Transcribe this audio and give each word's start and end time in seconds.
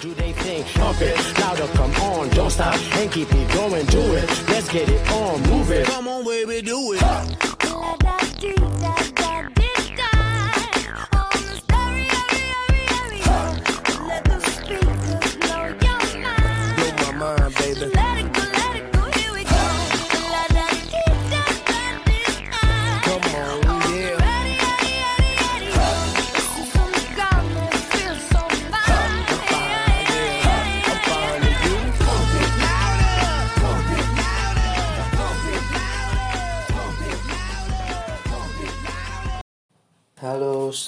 do 0.00 0.14
they 0.14 0.32
think? 0.32 0.66
Pump 0.74 1.00
it 1.00 1.16
louder, 1.40 1.66
come 1.74 1.90
on, 2.02 2.28
don't 2.30 2.50
stop 2.50 2.74
and 2.96 3.10
keep 3.10 3.28
it 3.32 3.52
going, 3.52 3.84
do 3.86 4.00
it. 4.14 4.28
Let's 4.48 4.68
get 4.68 4.88
it 4.88 5.10
on, 5.12 5.42
move 5.42 5.70
it. 5.70 5.86
Come 5.86 6.08
on, 6.08 6.24
baby, 6.24 6.62
do 6.62 6.92
it. 6.92 7.58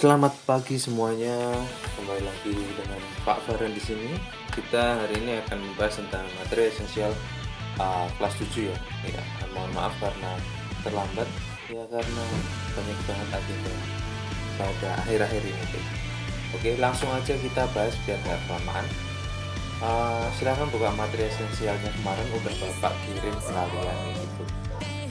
Selamat 0.00 0.32
pagi 0.48 0.80
semuanya. 0.80 1.36
Kembali 1.92 2.24
lagi 2.24 2.56
dengan 2.56 2.96
Pak 3.20 3.44
Farhan 3.44 3.76
di 3.76 3.84
sini. 3.84 4.16
Kita 4.48 4.96
hari 4.96 5.20
ini 5.20 5.44
akan 5.44 5.60
membahas 5.60 6.00
tentang 6.00 6.24
materi 6.40 6.72
esensial 6.72 7.12
uh, 7.76 8.08
kelas 8.16 8.32
7 8.40 8.72
ya. 8.72 8.76
Ya, 9.04 9.20
mohon 9.52 9.68
maaf 9.76 9.92
karena 10.00 10.40
terlambat 10.80 11.28
ya 11.68 11.84
karena 11.92 12.24
banyak 12.72 12.98
banget 13.04 13.28
agenda 13.28 13.72
pada 14.56 14.90
akhir-akhir 15.04 15.42
ini. 15.44 15.60
Oke. 15.68 15.80
Oke, 16.56 16.70
langsung 16.80 17.12
aja 17.12 17.36
kita 17.36 17.68
bahas 17.76 17.92
biar 18.08 18.16
nggak 18.24 18.40
kelamaan. 18.48 18.86
Uh, 19.84 20.24
silahkan 20.40 20.72
buka 20.72 20.96
materi 20.96 21.28
esensialnya 21.28 21.92
kemarin 22.00 22.24
udah 22.40 22.54
Bapak 22.56 22.96
kirim 23.04 23.36
kalian 23.36 24.16
gitu. 24.16 24.59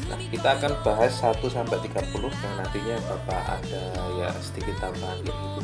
Nah, 0.10 0.18
kita 0.18 0.58
akan 0.58 0.74
bahas 0.82 1.14
1 1.22 1.38
sampai 1.54 1.78
30 1.86 2.34
yang 2.34 2.54
nantinya 2.58 2.98
Bapak 3.06 3.62
ada 3.62 3.84
ya 4.18 4.30
sedikit 4.42 4.74
tambahan 4.82 5.22
gitu. 5.22 5.62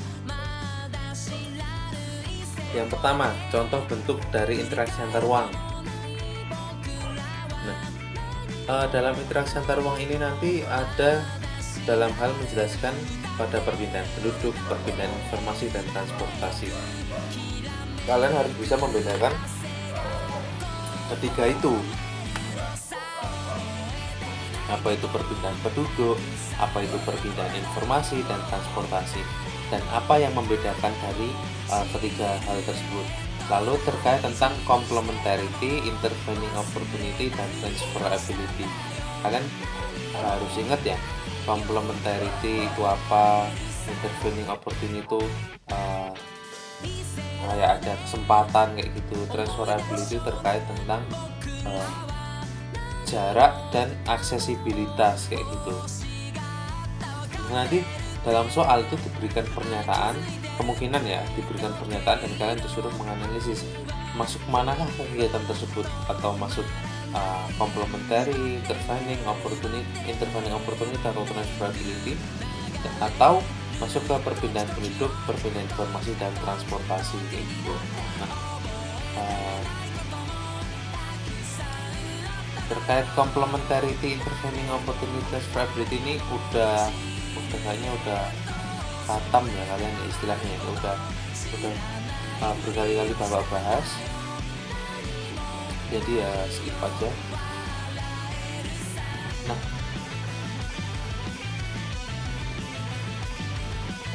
Yang 2.78 2.88
pertama, 2.94 3.34
contoh 3.50 3.82
bentuk 3.90 4.20
dari 4.30 4.62
interaksi 4.62 5.02
antar 5.02 5.26
ruang. 5.26 5.50
Nah, 7.66 7.80
eh, 8.70 8.86
dalam 8.94 9.18
interaksi 9.18 9.58
antar 9.58 9.82
ruang 9.82 9.98
ini 9.98 10.22
nanti 10.22 10.62
ada 10.62 11.26
dalam 11.90 12.14
hal 12.22 12.30
menjelaskan 12.38 12.94
pada 13.42 13.58
perpindahan 13.66 14.06
penduduk, 14.20 14.54
perpindahan 14.70 15.10
informasi 15.26 15.74
dan 15.74 15.86
transportasi. 15.90 16.70
Kalian 18.06 18.34
harus 18.38 18.54
bisa 18.62 18.78
membedakan 18.78 19.34
ketiga 21.16 21.50
itu 21.50 21.74
apa 24.66 24.98
itu 24.98 25.06
perpindahan 25.14 25.58
penduduk, 25.62 26.18
apa 26.58 26.82
itu 26.82 26.98
perpindahan 27.06 27.54
informasi 27.54 28.26
dan 28.26 28.42
transportasi, 28.50 29.22
dan 29.70 29.82
apa 29.94 30.18
yang 30.18 30.34
membedakan 30.34 30.94
dari 31.06 31.30
uh, 31.70 31.86
ketiga 31.94 32.38
hal 32.50 32.58
tersebut. 32.66 33.06
Lalu 33.46 33.78
terkait 33.86 34.26
tentang 34.26 34.58
complementarity, 34.66 35.86
intervening 35.86 36.54
opportunity, 36.58 37.30
dan 37.30 37.46
transferability. 37.62 38.66
Kalian 39.22 39.46
harus 40.18 40.54
ingat 40.58 40.82
ya, 40.82 40.98
complementarity 41.46 42.66
itu 42.66 42.82
apa, 42.82 43.46
intervening 43.86 44.50
opportunity 44.50 45.06
itu 45.06 45.22
uh, 45.70 46.10
kayak 47.46 47.86
ada 47.86 47.94
kesempatan 48.02 48.74
kayak 48.74 48.90
gitu, 48.98 49.18
transferability 49.30 50.18
terkait 50.26 50.66
tentang 50.66 51.06
uh, 51.70 51.90
jarak 53.06 53.54
dan 53.70 53.94
aksesibilitas 54.10 55.30
kayak 55.30 55.46
gitu. 55.46 55.74
Nanti 57.54 57.80
dalam 58.26 58.50
soal 58.50 58.82
itu 58.82 58.98
diberikan 59.06 59.46
pernyataan, 59.54 60.18
kemungkinan 60.58 61.06
ya 61.06 61.22
diberikan 61.38 61.70
pernyataan 61.78 62.26
dan 62.26 62.32
kalian 62.42 62.60
disuruh 62.60 62.90
menganalisis 62.98 63.62
masuk 64.18 64.42
manakah 64.50 64.88
kegiatan 64.98 65.44
tersebut 65.46 65.86
atau 66.10 66.34
masuk 66.40 66.66
uh, 67.14 67.46
complementary, 67.62 68.58
intervening, 68.58 69.20
opportunity, 69.30 69.86
intervening 70.10 70.54
opportunity 70.56 71.04
atau 71.06 71.24
transferability 71.30 72.18
atau 72.98 73.44
masuk 73.78 74.02
ke 74.08 74.16
perpindahan 74.24 74.70
penduduk, 74.72 75.12
perpindahan 75.28 75.68
informasi 75.68 76.16
dan 76.16 76.32
transportasi 76.42 77.20
gitu. 77.30 77.76
Nah, 78.24 78.32
uh, 79.20 79.62
terkait 82.66 83.06
complementarity 83.14 84.18
intervening 84.18 84.68
opportunity 84.74 85.22
transferability 85.30 86.02
ini 86.02 86.14
udah 86.34 86.90
udah 87.38 87.60
kayaknya 87.62 87.90
udah 88.02 88.22
katam 89.06 89.46
ya 89.46 89.64
kalian 89.70 89.94
ya 89.94 90.06
istilahnya 90.10 90.50
ya. 90.50 90.60
Udah 90.74 90.96
udah 91.62 91.76
uh, 92.42 92.56
berkali-kali 92.66 93.14
bapak 93.22 93.44
bahas. 93.54 93.88
Jadi 95.94 96.12
ya 96.18 96.32
skip 96.50 96.76
aja. 96.82 97.10
Nah. 99.46 99.60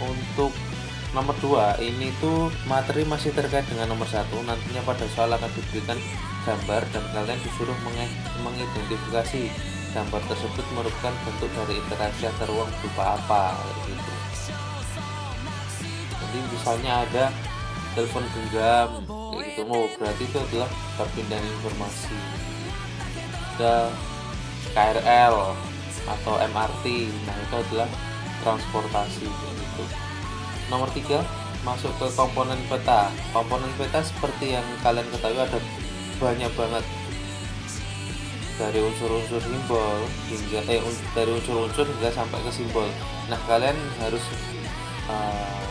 Untuk 0.00 0.53
nomor 1.15 1.37
2 1.43 1.87
ini 1.87 2.09
tuh 2.19 2.50
materi 2.66 3.06
masih 3.06 3.31
terkait 3.31 3.66
dengan 3.71 3.94
nomor 3.94 4.10
satu. 4.10 4.43
Nantinya 4.43 4.83
pada 4.83 5.06
soal 5.15 5.31
akan 5.31 5.50
diberikan 5.55 5.99
gambar 6.45 6.83
dan 6.93 7.05
kalian 7.12 7.41
disuruh 7.45 7.77
mengidentifikasi. 8.41 9.53
Gambar 9.91 10.23
tersebut 10.31 10.62
merupakan 10.71 11.11
bentuk 11.27 11.51
dari 11.51 11.75
interaksi 11.83 12.23
antar 12.31 12.47
ruang 12.47 12.71
berupa 12.78 13.19
apa 13.19 13.59
gitu. 13.91 14.12
Jadi 16.15 16.39
misalnya 16.47 16.93
ada 17.03 17.25
telepon 17.99 18.23
genggam 18.31 19.03
kayak 19.34 19.51
gitu. 19.51 19.62
Oh 19.67 19.91
berarti 19.99 20.23
itu 20.31 20.39
adalah 20.39 20.71
perpindahan 20.95 21.43
informasi. 21.43 22.15
Ada 23.59 23.91
KRL 24.78 25.37
atau 26.07 26.34
MRT 26.39 26.87
nah 27.27 27.34
itu 27.34 27.55
adalah 27.59 27.89
transportasi 28.47 29.27
gitu. 29.27 29.84
Nomor 30.71 30.87
tiga 30.95 31.27
masuk 31.67 31.91
ke 31.99 32.07
komponen 32.15 32.62
peta. 32.71 33.11
Komponen 33.34 33.75
peta 33.75 34.07
seperti 34.07 34.55
yang 34.55 34.65
kalian 34.87 35.11
ketahui 35.11 35.43
ada 35.43 35.59
banyak 36.20 36.53
banget 36.53 36.84
dari 38.60 38.76
unsur-unsur 38.84 39.41
simbol 39.41 40.04
hingga 40.28 40.60
eh 40.69 40.84
dari 41.16 41.32
unsur-unsur 41.32 41.88
hingga 41.88 42.12
sampai 42.12 42.44
ke 42.44 42.53
simbol. 42.53 42.84
Nah 43.32 43.41
kalian 43.48 43.75
harus 44.04 44.20
uh, 45.09 45.64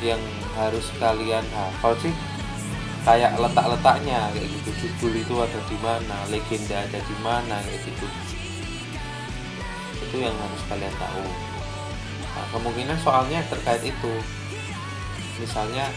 yang 0.00 0.22
harus 0.56 0.88
kalian 0.96 1.44
hafal 1.52 1.92
sih 2.00 2.14
kayak 3.04 3.36
letak-letaknya 3.36 4.32
kayak 4.32 4.48
gitu. 4.48 4.70
Judul 4.80 5.12
itu 5.20 5.34
ada 5.36 5.60
di 5.68 5.76
mana 5.84 6.16
legenda 6.32 6.76
ada 6.80 6.98
di 7.04 7.16
mana 7.20 7.56
kayak 7.60 7.80
gitu. 7.84 8.06
Itu 10.08 10.16
yang 10.16 10.32
harus 10.32 10.62
kalian 10.72 10.94
tahu. 10.96 11.24
Nah, 12.24 12.46
kemungkinan 12.56 12.98
soalnya 13.04 13.44
terkait 13.52 13.84
itu. 13.84 14.14
Misalnya 15.38 15.92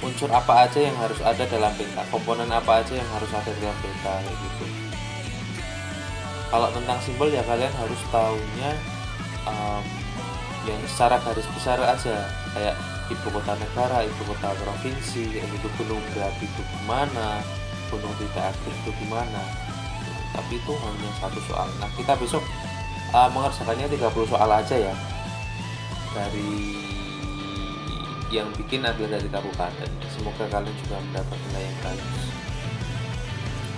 unsur 0.00 0.30
apa 0.32 0.64
aja 0.64 0.80
yang 0.80 0.96
harus 0.96 1.20
ada 1.20 1.44
dalam 1.44 1.72
peta, 1.76 2.00
komponen 2.08 2.48
apa 2.48 2.80
aja 2.80 2.96
yang 2.96 3.10
harus 3.12 3.28
ada 3.32 3.52
dalam 3.52 3.76
peta 3.84 4.12
kayak 4.24 4.36
gitu. 4.36 4.64
Kalau 6.50 6.68
tentang 6.74 6.98
simbol 7.04 7.28
ya 7.30 7.44
kalian 7.46 7.70
harus 7.78 8.00
tahunya 8.10 8.70
um, 9.46 9.84
yang 10.66 10.80
secara 10.88 11.20
garis 11.22 11.46
besar 11.52 11.78
aja 11.80 12.26
kayak 12.56 12.74
ibu 13.12 13.28
kota 13.28 13.54
negara, 13.60 14.02
ibu 14.02 14.22
kota 14.24 14.56
provinsi, 14.56 15.36
kayak 15.36 15.46
gitu 15.52 15.68
gunung 15.80 16.02
berapi 16.16 16.44
itu 16.48 16.62
gimana, 16.80 17.44
gunung 17.92 18.14
tidak 18.18 18.56
aktif 18.56 18.72
itu 18.72 18.90
gimana. 19.04 19.42
Tapi 20.30 20.56
itu 20.56 20.72
hanya 20.74 21.10
satu 21.20 21.40
soal. 21.44 21.68
Nah 21.76 21.90
kita 21.98 22.16
besok 22.16 22.42
uh, 23.12 23.28
mengerjakannya 23.30 23.86
30 23.90 24.32
soal 24.32 24.50
aja 24.50 24.76
ya 24.78 24.94
dari 26.10 26.50
yang 28.30 28.48
bikin 28.54 28.82
adalah 28.82 29.18
dari 29.18 29.28
kabupaten. 29.28 29.90
Semoga 30.08 30.46
kalian 30.48 30.74
juga 30.78 30.96
mendapat 31.00 31.38
nilai 31.44 31.62
yang 31.62 31.78
bagus. 31.80 32.18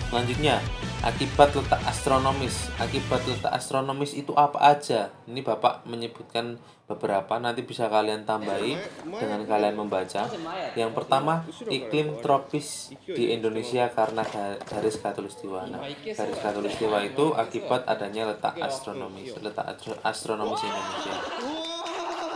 Selanjutnya, 0.07 0.61
akibat 1.01 1.57
letak 1.57 1.81
astronomis. 1.83 2.69
Akibat 2.77 3.25
letak 3.25 3.49
astronomis 3.51 4.13
itu 4.13 4.37
apa 4.37 4.61
aja? 4.61 5.09
Ini 5.25 5.41
Bapak 5.41 5.89
menyebutkan 5.89 6.61
beberapa, 6.85 7.41
nanti 7.41 7.65
bisa 7.65 7.89
kalian 7.89 8.29
tambahi 8.29 8.77
dengan 9.09 9.41
kalian 9.49 9.73
membaca. 9.75 10.29
Yang 10.77 10.93
pertama, 10.93 11.49
iklim 11.67 12.21
tropis 12.21 12.93
di 13.09 13.33
Indonesia 13.33 13.89
karena 13.89 14.21
ga- 14.21 14.61
garis 14.61 15.01
khatulistiwa. 15.01 15.65
Nah, 15.67 15.81
garis 16.13 16.37
khatulistiwa 16.39 17.01
itu 17.03 17.25
akibat 17.33 17.89
adanya 17.89 18.29
letak 18.29 18.61
astronomis, 18.61 19.33
letak 19.41 19.65
astro- 19.67 20.01
astronomis 20.05 20.61
Indonesia. 20.61 21.15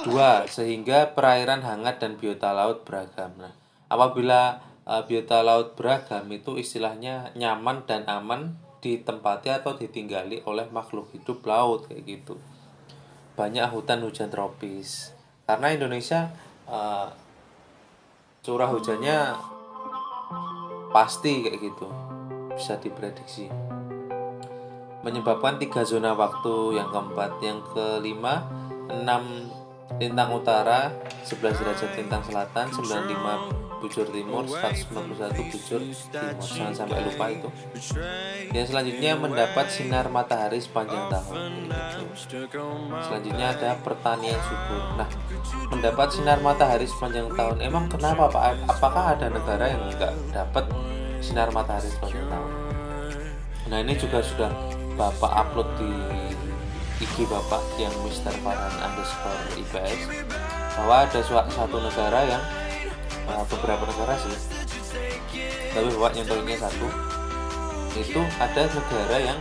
Dua, 0.06 0.47
sehingga 0.47 1.19
perairan 1.19 1.67
hangat 1.67 1.99
dan 1.99 2.14
biota 2.14 2.55
laut 2.55 2.87
beragam. 2.87 3.35
Nah, 3.43 3.50
apabila 3.91 4.62
uh, 4.87 5.03
biota 5.03 5.43
laut 5.43 5.75
beragam 5.75 6.31
itu 6.31 6.55
istilahnya 6.55 7.35
nyaman 7.35 7.82
dan 7.91 8.06
aman 8.06 8.55
ditempati 8.79 9.50
atau 9.50 9.75
ditinggali 9.75 10.47
oleh 10.47 10.70
makhluk 10.70 11.11
hidup 11.11 11.43
laut 11.43 11.91
kayak 11.91 12.06
gitu. 12.06 12.38
Banyak 13.35 13.67
hutan 13.75 14.06
hujan 14.06 14.31
tropis. 14.31 15.11
Karena 15.43 15.75
Indonesia 15.75 16.31
uh, 16.70 17.11
curah 18.47 18.70
hujannya 18.70 19.35
pasti 20.94 21.43
kayak 21.43 21.58
gitu 21.58 21.91
bisa 22.55 22.79
diprediksi. 22.79 23.50
Menyebabkan 25.03 25.58
tiga 25.58 25.82
zona 25.82 26.14
waktu 26.14 26.79
yang 26.79 26.94
keempat 26.94 27.43
yang 27.43 27.58
kelima 27.75 28.47
6 28.87 29.03
lintang 29.96 30.30
utara 30.34 30.92
11 31.24 31.62
derajat 31.62 31.90
lintang 31.96 32.22
selatan 32.26 32.66
95 32.68 33.66
bujur 33.76 34.08
timur 34.08 34.44
191 34.48 35.52
bujur 35.52 35.80
timur. 35.80 36.42
Jangan 36.42 36.74
sampai 36.74 37.00
lupa 37.04 37.26
itu. 37.28 37.48
Yang 38.50 38.66
selanjutnya 38.72 39.12
mendapat 39.20 39.66
sinar 39.68 40.08
matahari 40.08 40.60
sepanjang 40.60 41.12
tahun. 41.12 41.70
Selanjutnya 43.04 43.46
ada 43.52 43.70
pertanian 43.84 44.40
subur. 44.42 44.82
Nah 44.96 45.08
mendapat 45.70 46.08
sinar 46.12 46.38
matahari 46.40 46.88
sepanjang 46.88 47.28
tahun. 47.36 47.56
Emang 47.62 47.86
kenapa 47.86 48.32
pak? 48.32 48.58
Apakah 48.66 49.16
ada 49.16 49.28
negara 49.28 49.70
yang 49.70 49.82
enggak 49.92 50.12
dapat 50.32 50.64
sinar 51.20 51.52
matahari 51.52 51.88
sepanjang 51.88 52.26
tahun? 52.26 52.50
Nah 53.66 53.78
ini 53.82 53.94
juga 53.98 54.22
sudah 54.24 54.50
bapak 54.96 55.32
upload 55.46 55.68
di 55.76 55.92
IG 56.96 57.28
bapak 57.28 57.60
yang 57.76 57.93
Mister 58.04 58.32
Farhan 58.40 58.72
underscore 58.81 59.43
IPS 59.60 60.25
bahwa 60.81 61.04
ada 61.04 61.20
satu 61.25 61.76
negara 61.76 62.20
yang 62.25 62.43
uh, 63.28 63.44
beberapa 63.52 63.84
negara 63.84 64.16
sih 64.16 64.56
tapi 65.76 65.93
bapak 65.93 66.12
nyontohinnya 66.16 66.56
satu. 66.56 66.88
Itu 68.00 68.20
ada 68.40 68.62
negara 68.64 69.16
yang 69.20 69.38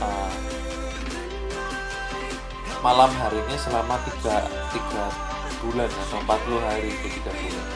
uh, 0.00 0.32
malam 2.80 3.12
harinya 3.20 3.56
selama 3.60 4.00
tiga 4.08 4.48
tiga 4.72 5.04
bulan 5.60 5.90
atau 5.92 6.18
40 6.24 6.64
hari 6.64 6.88
itu 6.96 7.06
tiga 7.20 7.32
bulan. 7.36 7.66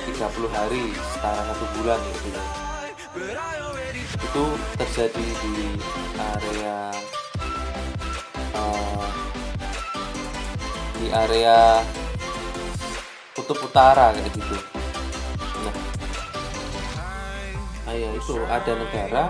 Tiga 0.00 0.26
puluh 0.32 0.48
hari 0.48 0.96
setara 1.12 1.44
satu 1.44 1.66
bulan 1.76 2.00
gitu. 2.24 2.40
Itu 4.16 4.44
terjadi 4.80 5.26
di 5.44 5.76
area 6.16 6.88
area 11.10 11.82
kutub 13.34 13.58
utara 13.62 14.14
kayak 14.14 14.30
gitu. 14.34 14.56
Nah. 15.64 15.74
Ah, 17.90 17.94
ya 17.94 18.10
itu 18.14 18.34
ada 18.46 18.72
negara 18.78 19.24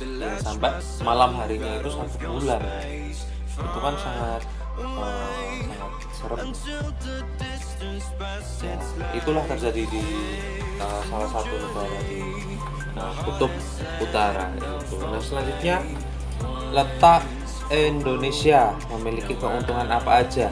yang 0.00 0.36
sampai 0.40 0.80
malam 1.00 1.30
harinya 1.40 1.80
itu 1.80 1.88
satu 1.92 2.16
bulan. 2.24 2.60
Itu 3.56 3.78
kan 3.80 3.94
sangat 4.00 4.42
uh, 4.80 5.28
sangat 5.64 5.90
serem. 6.12 6.48
Ya, 8.64 8.76
itulah 9.12 9.44
terjadi 9.48 9.82
di 9.88 10.04
uh, 10.80 11.00
salah 11.08 11.28
satu 11.28 11.54
negara 11.60 11.98
di 12.08 12.20
uh, 12.96 13.12
kutub 13.24 13.52
utara 14.00 14.48
itu 14.56 14.96
nah 15.00 15.20
selanjutnya 15.20 15.76
letak 16.72 17.22
Indonesia 17.68 18.72
memiliki 18.94 19.34
keuntungan 19.36 19.88
apa 19.90 20.24
aja 20.24 20.48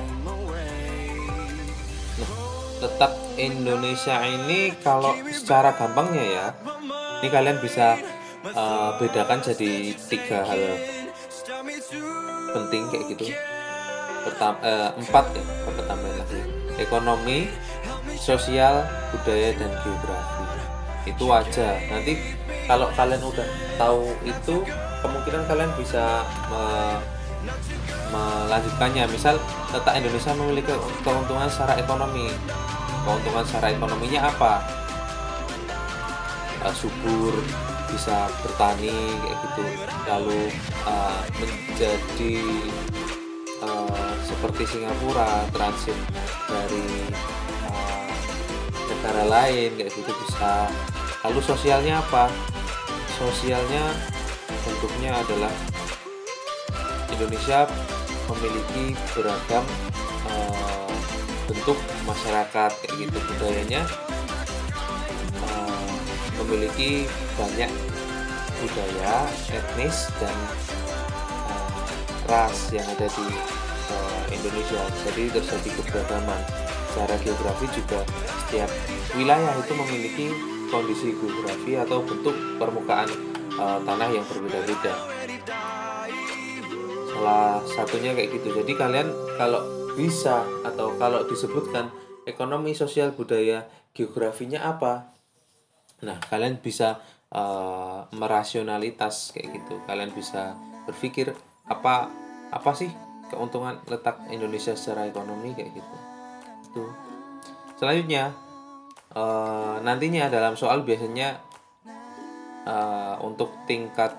letak 2.84 3.12
Indonesia 3.40 4.20
ini 4.28 4.76
kalau 4.84 5.16
secara 5.32 5.72
gampangnya 5.72 6.24
ya 6.24 6.46
ini 7.24 7.28
kalian 7.32 7.56
bisa 7.64 7.96
uh, 8.52 9.00
bedakan 9.00 9.40
jadi 9.40 9.96
tiga 9.96 10.44
hal 10.44 10.60
penting 12.52 12.84
kayak 12.92 13.04
gitu. 13.16 13.32
Pertama 14.28 14.56
uh, 14.60 14.90
empat 15.00 15.24
ya 15.32 15.44
pertama 15.64 16.06
lagi. 16.12 16.40
Ekonomi 16.76 17.48
sosial 18.20 18.84
budaya 19.14 19.56
dan 19.56 19.72
geografi. 19.80 20.44
Itu 21.08 21.24
aja 21.32 21.80
nanti 21.88 22.36
kalau 22.68 22.88
kalian 22.92 23.24
udah 23.24 23.48
tahu 23.80 24.12
itu 24.24 24.64
kemungkinan 25.00 25.42
kalian 25.48 25.72
bisa 25.80 26.24
me 26.52 26.64
melanjutkannya. 28.14 29.10
Misal 29.10 29.42
letak 29.74 29.98
Indonesia 29.98 30.32
memiliki 30.38 30.70
keuntungan 31.02 31.50
secara 31.50 31.74
ekonomi. 31.82 32.30
Keuntungan 33.02 33.44
secara 33.44 33.74
ekonominya 33.74 34.30
apa? 34.30 34.62
Uh, 36.64 36.72
subur 36.72 37.34
bisa 37.90 38.30
bertani 38.40 38.94
kayak 39.20 39.36
gitu. 39.50 39.64
Lalu 40.08 40.40
uh, 40.86 41.20
menjadi 41.36 42.36
uh, 43.60 44.10
seperti 44.24 44.62
Singapura 44.64 45.44
transit 45.52 45.98
dari 46.48 46.86
uh, 47.68 48.12
negara 48.88 49.24
lain 49.28 49.76
kayak 49.76 49.92
gitu 49.92 50.12
bisa. 50.24 50.70
Lalu 51.26 51.40
sosialnya 51.44 52.00
apa? 52.00 52.32
Sosialnya 53.20 53.94
bentuknya 54.64 55.12
adalah 55.14 55.52
Indonesia 57.14 57.68
memiliki 58.30 58.96
beragam 59.12 59.64
uh, 60.28 60.94
bentuk 61.50 61.78
masyarakat 62.08 62.70
kayak 62.80 62.94
gitu 62.96 63.18
budayanya. 63.34 63.82
Uh, 65.44 65.92
memiliki 66.42 67.08
banyak 67.36 67.70
budaya 68.60 69.28
etnis 69.52 70.08
dan 70.20 70.36
uh, 71.48 71.72
ras 72.28 72.72
yang 72.72 72.86
ada 72.88 73.06
di 73.06 73.26
uh, 73.92 74.22
Indonesia. 74.32 74.82
Jadi 75.04 75.22
terjadi 75.32 75.68
keberagaman 75.82 76.40
secara 76.94 77.14
geografi 77.20 77.66
juga 77.74 78.00
setiap 78.46 78.70
wilayah 79.18 79.54
itu 79.58 79.72
memiliki 79.74 80.26
kondisi 80.70 81.14
geografi 81.18 81.74
atau 81.78 82.02
bentuk 82.06 82.34
permukaan 82.58 83.10
uh, 83.58 83.78
tanah 83.82 84.08
yang 84.10 84.24
berbeda-beda 84.30 85.13
salah 87.24 87.64
satunya 87.64 88.12
kayak 88.12 88.36
gitu. 88.36 88.52
Jadi 88.52 88.76
kalian 88.76 89.08
kalau 89.40 89.64
bisa 89.96 90.44
atau 90.60 90.92
kalau 91.00 91.24
disebutkan 91.24 91.88
ekonomi 92.28 92.76
sosial 92.76 93.16
budaya 93.16 93.64
geografinya 93.96 94.60
apa? 94.68 95.16
Nah 96.04 96.20
kalian 96.28 96.60
bisa 96.60 97.00
uh, 97.32 98.04
merasionalitas 98.12 99.32
kayak 99.32 99.56
gitu. 99.56 99.80
Kalian 99.88 100.12
bisa 100.12 100.52
berpikir 100.84 101.32
apa 101.64 102.12
apa 102.52 102.70
sih 102.76 102.92
keuntungan 103.32 103.80
letak 103.88 104.20
Indonesia 104.28 104.76
secara 104.76 105.08
ekonomi 105.08 105.56
kayak 105.56 105.72
gitu. 105.80 105.96
Itu. 106.68 106.84
Selanjutnya 107.80 108.36
uh, 109.16 109.80
nantinya 109.80 110.28
dalam 110.28 110.60
soal 110.60 110.84
biasanya 110.84 111.40
uh, 112.68 113.16
untuk 113.24 113.64
tingkat 113.64 114.12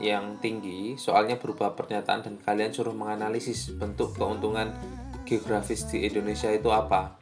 yang 0.00 0.40
tinggi 0.40 0.96
soalnya 0.96 1.36
berupa 1.36 1.76
pernyataan 1.76 2.24
dan 2.24 2.34
kalian 2.40 2.72
suruh 2.72 2.96
menganalisis 2.96 3.76
bentuk 3.76 4.16
keuntungan 4.16 4.72
geografis 5.28 5.84
di 5.88 6.08
Indonesia 6.08 6.48
itu 6.48 6.72
apa. 6.72 7.16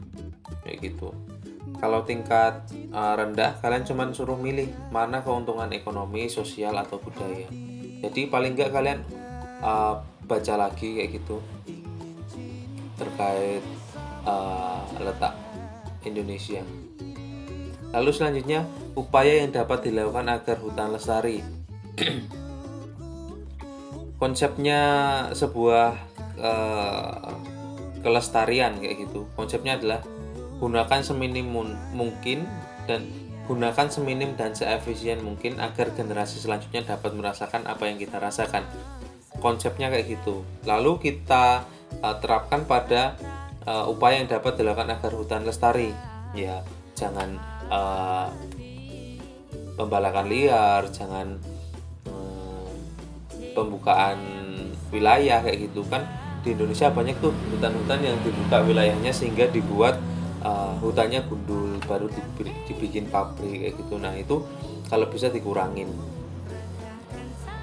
Kayak 0.63 0.79
gitu. 0.93 1.11
Kalau 1.81 2.05
tingkat 2.05 2.69
uh, 2.93 3.15
rendah 3.17 3.57
kalian 3.65 3.89
cuma 3.89 4.05
suruh 4.13 4.37
milih 4.37 4.69
mana 4.93 5.25
keuntungan 5.25 5.73
ekonomi 5.73 6.29
sosial 6.29 6.77
atau 6.77 7.01
budaya. 7.01 7.49
Jadi 8.01 8.29
paling 8.29 8.53
nggak 8.53 8.71
kalian 8.73 9.01
uh, 9.65 10.01
baca 10.29 10.55
lagi 10.61 11.01
kayak 11.01 11.11
gitu. 11.21 11.41
Terkait 13.01 13.65
uh, 14.29 14.85
letak 15.01 15.35
Indonesia. 16.05 16.61
Lalu 17.91 18.11
selanjutnya 18.15 18.69
upaya 18.95 19.43
yang 19.43 19.51
dapat 19.51 19.91
dilakukan 19.91 20.27
agar 20.31 20.57
hutan 20.63 20.95
lestari 20.95 21.43
konsepnya 24.21 24.81
sebuah 25.33 25.97
uh, 26.37 27.33
kelestarian 28.05 28.77
kayak 28.77 29.09
gitu. 29.09 29.25
Konsepnya 29.33 29.81
adalah 29.81 30.05
gunakan 30.61 31.01
seminim 31.01 31.49
mungkin 31.97 32.45
dan 32.85 33.09
gunakan 33.49 33.89
seminim 33.89 34.37
dan 34.37 34.53
seefisien 34.53 35.25
mungkin 35.25 35.59
agar 35.59 35.91
generasi 35.97 36.39
selanjutnya 36.39 36.85
dapat 36.85 37.17
merasakan 37.17 37.65
apa 37.65 37.89
yang 37.89 37.97
kita 37.97 38.21
rasakan. 38.21 38.63
Konsepnya 39.41 39.89
kayak 39.89 40.21
gitu. 40.21 40.45
Lalu 40.69 41.01
kita 41.01 41.65
uh, 42.05 42.17
terapkan 42.21 42.69
pada 42.69 43.17
uh, 43.65 43.89
upaya 43.89 44.21
yang 44.21 44.29
dapat 44.29 44.61
dilakukan 44.61 44.93
agar 44.93 45.13
hutan 45.17 45.49
lestari. 45.49 45.97
Ya 46.37 46.61
jangan 46.93 47.41
uh, 47.73 48.29
pembalakan 49.81 50.29
liar 50.29 50.85
jangan 50.93 51.41
pembukaan 53.53 54.19
wilayah 54.91 55.39
kayak 55.43 55.71
gitu 55.71 55.87
kan 55.87 56.03
di 56.41 56.57
Indonesia 56.57 56.89
banyak 56.89 57.17
tuh 57.21 57.33
hutan-hutan 57.53 58.01
yang 58.01 58.17
dibuka 58.25 58.65
wilayahnya 58.65 59.13
sehingga 59.13 59.47
dibuat 59.53 60.01
uh, 60.41 60.73
hutannya 60.81 61.21
gundul 61.29 61.77
baru 61.85 62.09
dibi- 62.09 62.57
dibikin 62.65 63.07
pabrik 63.13 63.61
kayak 63.61 63.75
gitu. 63.77 64.01
Nah 64.01 64.17
itu 64.17 64.41
kalau 64.89 65.07
bisa 65.09 65.29
dikurangin. 65.29 65.93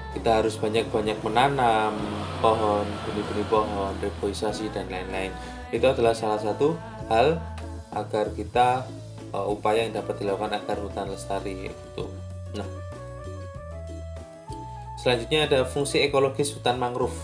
Kita 0.08 0.40
harus 0.40 0.56
banyak-banyak 0.56 1.20
menanam 1.20 1.94
pohon 2.40 2.86
benih-benih 3.06 3.46
pohon 3.50 3.92
reboisasi 3.98 4.70
dan 4.72 4.88
lain-lain. 4.88 5.34
Itu 5.74 5.84
adalah 5.90 6.16
salah 6.16 6.40
satu 6.40 6.74
hal 7.10 7.38
agar 7.92 8.30
kita 8.32 8.86
uh, 9.34 9.46
upaya 9.50 9.84
yang 9.84 9.94
dapat 9.94 10.22
dilakukan 10.22 10.54
agar 10.54 10.76
hutan 10.80 11.10
lestari 11.12 11.70
gitu. 11.70 12.08
Nah 12.56 12.77
selanjutnya 15.08 15.48
ada 15.48 15.64
fungsi 15.64 16.04
ekologis 16.04 16.52
hutan 16.52 16.76
mangrove 16.76 17.16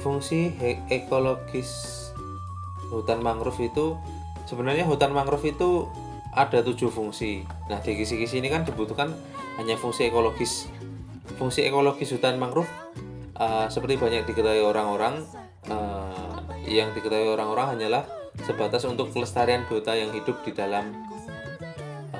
fungsi 0.00 0.56
ekologis 0.88 1.68
hutan 2.88 3.20
mangrove 3.20 3.60
itu 3.60 4.00
sebenarnya 4.48 4.88
hutan 4.88 5.12
mangrove 5.12 5.44
itu 5.44 5.84
ada 6.32 6.64
tujuh 6.64 6.88
fungsi. 6.88 7.44
Nah 7.68 7.84
di 7.84 8.00
kisi-kisi 8.00 8.40
ini 8.40 8.48
kan 8.48 8.64
dibutuhkan 8.64 9.12
hanya 9.60 9.76
fungsi 9.76 10.08
ekologis. 10.08 10.72
Fungsi 11.36 11.68
ekologis 11.68 12.16
hutan 12.16 12.40
mangrove 12.40 12.70
uh, 13.36 13.68
seperti 13.68 14.00
banyak 14.00 14.24
diketahui 14.24 14.64
orang-orang 14.64 15.20
uh, 15.68 16.40
yang 16.64 16.96
diketahui 16.96 17.28
orang-orang 17.28 17.76
hanyalah 17.76 18.08
sebatas 18.40 18.88
untuk 18.88 19.12
kelestarian 19.12 19.68
biota 19.68 19.92
yang 19.92 20.16
hidup 20.16 20.40
di 20.48 20.56
dalam 20.56 20.96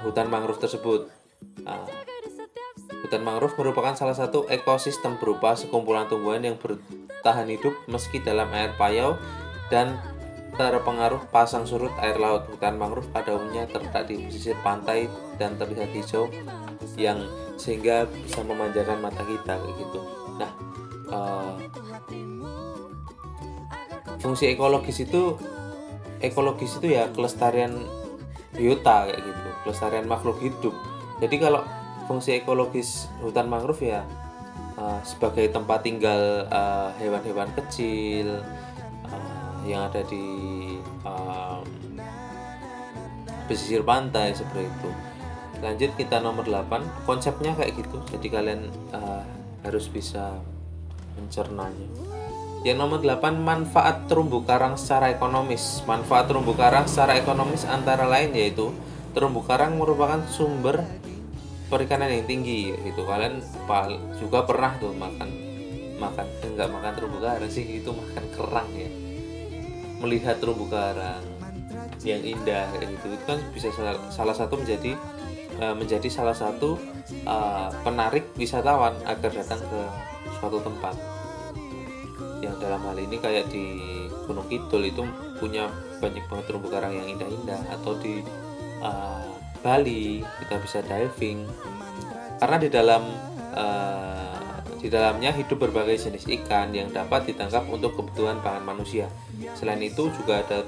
hutan 0.05 0.29
mangrove 0.29 0.61
tersebut. 0.61 1.09
Uh, 1.65 2.10
Hutan 3.01 3.25
mangrove 3.25 3.57
merupakan 3.57 3.97
salah 3.97 4.13
satu 4.13 4.45
ekosistem 4.53 5.17
berupa 5.17 5.57
sekumpulan 5.57 6.05
tumbuhan 6.07 6.45
yang 6.45 6.61
bertahan 6.61 7.49
hidup 7.49 7.73
meski 7.89 8.21
dalam 8.21 8.53
air 8.53 8.77
payau 8.77 9.17
dan 9.73 9.97
terpengaruh 10.61 11.25
pasang 11.33 11.65
surut 11.65 11.93
air 12.05 12.21
laut. 12.21 12.45
Hutan 12.53 12.77
mangrove 12.77 13.09
pada 13.09 13.33
umumnya 13.33 13.65
terletak 13.73 14.13
di 14.13 14.21
pesisir 14.29 14.57
pantai 14.61 15.09
dan 15.41 15.57
terlihat 15.57 15.89
hijau 15.97 16.29
yang 17.01 17.25
sehingga 17.57 18.05
bisa 18.09 18.45
memanjakan 18.45 19.01
mata 19.01 19.25
kita 19.25 19.57
gitu. 19.81 20.01
Nah, 20.37 20.53
eh, 21.09 21.53
fungsi 24.21 24.53
ekologis 24.53 25.01
itu 25.09 25.41
ekologis 26.21 26.77
itu 26.77 26.93
ya 26.93 27.09
kelestarian 27.13 27.81
biota 28.53 29.09
kayak 29.09 29.21
gitu, 29.25 29.49
kelestarian 29.65 30.05
makhluk 30.05 30.37
hidup. 30.45 30.77
Jadi 31.21 31.37
kalau 31.41 31.65
fungsi 32.11 32.43
ekologis 32.43 33.07
hutan 33.23 33.47
mangrove 33.47 33.87
ya 33.87 34.03
uh, 34.75 34.99
sebagai 35.07 35.47
tempat 35.55 35.87
tinggal 35.87 36.43
uh, 36.51 36.91
hewan-hewan 36.99 37.47
kecil 37.55 38.43
uh, 39.07 39.63
yang 39.63 39.87
ada 39.87 40.03
di 40.11 40.27
um, 41.07 41.63
pesisir 43.47 43.87
pantai 43.87 44.35
seperti 44.35 44.67
itu. 44.67 44.91
Lanjut 45.63 45.95
kita 45.95 46.19
nomor 46.19 46.51
8 46.51 47.07
konsepnya 47.07 47.55
kayak 47.55 47.79
gitu. 47.79 48.03
Jadi 48.11 48.27
kalian 48.27 48.67
uh, 48.91 49.23
harus 49.63 49.87
bisa 49.87 50.35
mencernanya. 51.15 51.87
Yang 52.67 52.77
nomor 52.79 52.99
8 53.07 53.39
manfaat 53.39 54.11
terumbu 54.11 54.43
karang 54.43 54.75
secara 54.75 55.15
ekonomis. 55.15 55.87
Manfaat 55.87 56.27
terumbu 56.27 56.59
karang 56.59 56.91
secara 56.91 57.15
ekonomis 57.23 57.63
antara 57.71 58.03
lain 58.11 58.35
yaitu 58.35 58.75
terumbu 59.15 59.47
karang 59.47 59.79
merupakan 59.79 60.27
sumber 60.27 60.83
perikanan 61.71 62.11
yang 62.11 62.27
tinggi 62.27 62.75
gitu. 62.75 63.07
Kalian 63.07 63.39
juga 64.19 64.43
pernah 64.45 64.75
tuh 64.83 64.91
makan 64.93 65.31
makan 66.01 66.27
enggak 66.43 66.69
makan 66.73 66.93
terumbu 66.97 67.19
karang 67.23 67.53
sih 67.53 67.65
itu 67.65 67.91
makan 67.95 68.25
kerang 68.35 68.69
ya. 68.75 68.91
Melihat 70.03 70.43
terumbu 70.43 70.67
karang 70.67 71.23
yang 72.03 72.21
indah 72.25 72.67
gitu 72.81 73.13
itu 73.13 73.25
kan 73.29 73.39
bisa 73.53 73.69
salah, 73.71 73.97
salah 74.11 74.35
satu 74.35 74.57
menjadi 74.59 74.97
eh, 75.61 75.75
menjadi 75.77 76.09
salah 76.11 76.35
satu 76.35 76.75
eh, 77.13 77.69
penarik 77.87 78.35
wisatawan 78.35 78.97
agar 79.07 79.31
datang 79.31 79.61
ke 79.63 79.81
suatu 80.41 80.59
tempat 80.65 80.97
yang 82.41 82.57
dalam 82.57 82.81
hal 82.81 82.97
ini 82.97 83.21
kayak 83.21 83.53
di 83.53 83.65
Gunung 84.25 84.49
Kidul 84.49 84.89
itu 84.89 85.05
punya 85.37 85.69
banyak 86.01 86.25
banget 86.29 86.45
terumbu 86.49 86.69
karang 86.73 86.97
yang 86.97 87.09
indah-indah 87.17 87.61
atau 87.77 87.93
di 88.01 88.25
uh, 88.81 89.40
Bali 89.61 90.25
kita 90.25 90.57
bisa 90.61 90.79
diving 90.81 91.45
karena 92.41 92.57
di 92.57 92.69
dalam 92.73 93.03
uh, 93.53 94.31
di 94.81 94.89
dalamnya 94.89 95.37
hidup 95.37 95.69
berbagai 95.69 96.09
jenis 96.09 96.25
ikan 96.41 96.73
yang 96.73 96.89
dapat 96.89 97.29
ditangkap 97.29 97.69
untuk 97.69 98.01
kebutuhan 98.01 98.41
pangan 98.41 98.65
manusia. 98.65 99.13
Selain 99.53 99.81
itu 99.85 100.09
juga 100.17 100.41
ada 100.41 100.65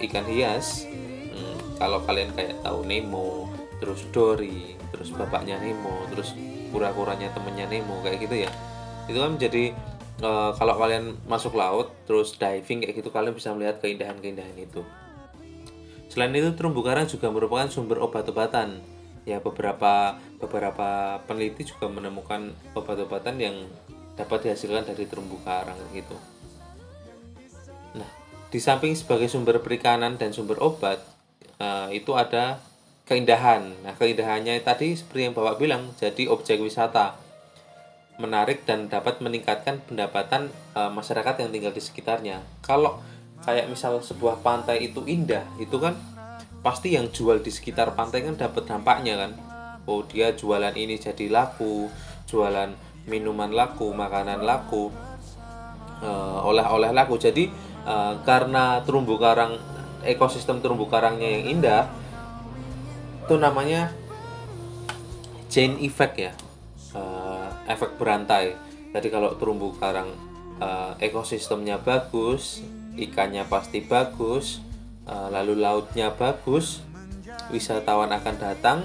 ikan 0.00 0.24
hias. 0.24 0.88
Hmm, 0.88 1.76
kalau 1.76 2.00
kalian 2.08 2.32
kayak 2.32 2.64
tahu 2.64 2.88
Nemo, 2.88 3.52
terus 3.76 4.08
Dory, 4.08 4.80
terus 4.88 5.12
bapaknya 5.12 5.60
Nemo, 5.60 6.08
terus 6.08 6.32
kura-kuranya 6.72 7.28
temennya 7.36 7.68
Nemo 7.68 8.00
kayak 8.00 8.24
gitu 8.24 8.48
ya. 8.48 8.50
Itu 9.04 9.20
kan 9.20 9.36
menjadi 9.36 9.76
eh, 10.24 10.50
kalau 10.56 10.74
kalian 10.80 11.20
masuk 11.28 11.52
laut 11.52 11.92
terus 12.08 12.40
diving 12.40 12.80
kayak 12.80 12.96
gitu 12.96 13.12
kalian 13.12 13.36
bisa 13.36 13.52
melihat 13.52 13.76
keindahan-keindahan 13.84 14.56
itu. 14.56 14.80
Selain 16.10 16.34
itu 16.34 16.50
terumbu 16.58 16.82
karang 16.82 17.06
juga 17.06 17.30
merupakan 17.30 17.70
sumber 17.70 18.02
obat-obatan. 18.02 18.82
Ya 19.22 19.38
beberapa 19.38 20.18
beberapa 20.42 21.22
peneliti 21.30 21.70
juga 21.70 21.86
menemukan 21.86 22.50
obat-obatan 22.74 23.38
yang 23.38 23.56
dapat 24.18 24.50
dihasilkan 24.50 24.90
dari 24.90 25.06
terumbu 25.06 25.38
karang 25.46 25.78
gitu. 25.94 26.18
Nah, 27.94 28.10
di 28.50 28.58
samping 28.58 28.98
sebagai 28.98 29.30
sumber 29.30 29.62
perikanan 29.62 30.18
dan 30.18 30.34
sumber 30.34 30.58
obat, 30.58 30.98
eh, 31.62 31.88
itu 31.94 32.10
ada 32.18 32.58
keindahan. 33.06 33.70
Nah, 33.86 33.94
keindahannya 33.94 34.58
tadi 34.66 34.98
seperti 34.98 35.30
yang 35.30 35.34
Bapak 35.38 35.62
bilang, 35.62 35.94
jadi 35.94 36.26
objek 36.26 36.58
wisata 36.58 37.14
menarik 38.20 38.68
dan 38.68 38.90
dapat 38.90 39.22
meningkatkan 39.22 39.78
pendapatan 39.86 40.50
eh, 40.74 40.90
masyarakat 40.90 41.46
yang 41.46 41.54
tinggal 41.54 41.72
di 41.72 41.82
sekitarnya. 41.82 42.42
Kalau 42.66 42.98
kayak 43.44 43.70
misal 43.72 43.98
sebuah 44.00 44.44
pantai 44.44 44.90
itu 44.90 45.04
indah, 45.08 45.44
itu 45.56 45.76
kan 45.80 45.96
pasti 46.60 46.92
yang 46.96 47.08
jual 47.08 47.40
di 47.40 47.48
sekitar 47.48 47.96
pantai 47.96 48.24
kan 48.24 48.36
dapat 48.36 48.68
dampaknya 48.68 49.16
kan. 49.16 49.32
Oh, 49.88 50.04
dia 50.04 50.36
jualan 50.36 50.76
ini 50.76 51.00
jadi 51.00 51.32
laku, 51.32 51.88
jualan 52.28 52.70
minuman 53.08 53.50
laku, 53.50 53.90
makanan 53.96 54.44
laku, 54.44 54.92
eh, 56.04 56.38
oleh-oleh 56.44 56.92
laku. 56.92 57.16
Jadi 57.16 57.48
eh, 57.88 58.14
karena 58.28 58.84
terumbu 58.84 59.16
karang 59.16 59.56
ekosistem 60.04 60.60
terumbu 60.60 60.88
karangnya 60.88 61.28
yang 61.40 61.44
indah, 61.58 61.82
itu 63.24 63.34
namanya 63.40 63.92
chain 65.50 65.80
effect 65.80 66.16
ya 66.20 66.32
Eh, 66.90 67.48
efek 67.70 68.02
berantai 68.02 68.50
jadi 68.90 69.08
kalau 69.14 69.38
terumbu 69.38 69.78
karang 69.78 70.10
eh, 70.58 71.06
ekosistemnya 71.06 71.78
bagus 71.78 72.66
ikannya 72.98 73.46
pasti 73.46 73.82
bagus 73.84 74.58
eh, 75.06 75.28
lalu 75.30 75.58
lautnya 75.60 76.14
bagus 76.14 76.82
wisatawan 77.50 78.10
akan 78.10 78.34
datang 78.38 78.78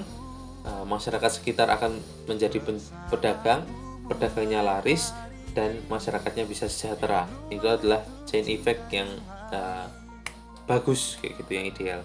eh, 0.66 0.84
masyarakat 0.84 1.30
sekitar 1.30 1.70
akan 1.70 1.98
menjadi 2.26 2.62
pedagang 3.10 3.66
pedagangnya 4.06 4.62
laris 4.62 5.10
dan 5.56 5.80
masyarakatnya 5.88 6.44
bisa 6.44 6.68
sejahtera. 6.68 7.26
Itu 7.48 7.66
adalah 7.66 8.04
chain 8.28 8.46
effect 8.46 8.92
yang 8.92 9.08
eh, 9.50 9.86
bagus 10.68 11.16
kayak 11.18 11.42
gitu 11.42 11.50
yang 11.56 11.66
ideal. 11.66 12.00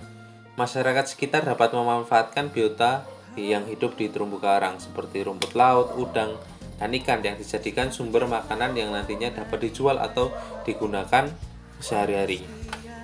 Masyarakat 0.56 1.06
sekitar 1.12 1.44
dapat 1.44 1.74
memanfaatkan 1.76 2.52
biota 2.52 3.04
yang 3.40 3.64
hidup 3.68 3.96
di 3.96 4.12
terumbu 4.12 4.40
karang 4.40 4.76
seperti 4.80 5.24
rumput 5.24 5.56
laut, 5.56 5.96
udang, 5.96 6.36
dan 6.76 6.92
ikan 6.92 7.24
yang 7.24 7.40
dijadikan 7.40 7.88
sumber 7.90 8.28
makanan 8.28 8.76
yang 8.76 8.92
nantinya 8.92 9.32
dapat 9.32 9.72
dijual 9.72 9.96
atau 10.02 10.30
digunakan 10.68 11.32
sehari-hari. 11.82 12.46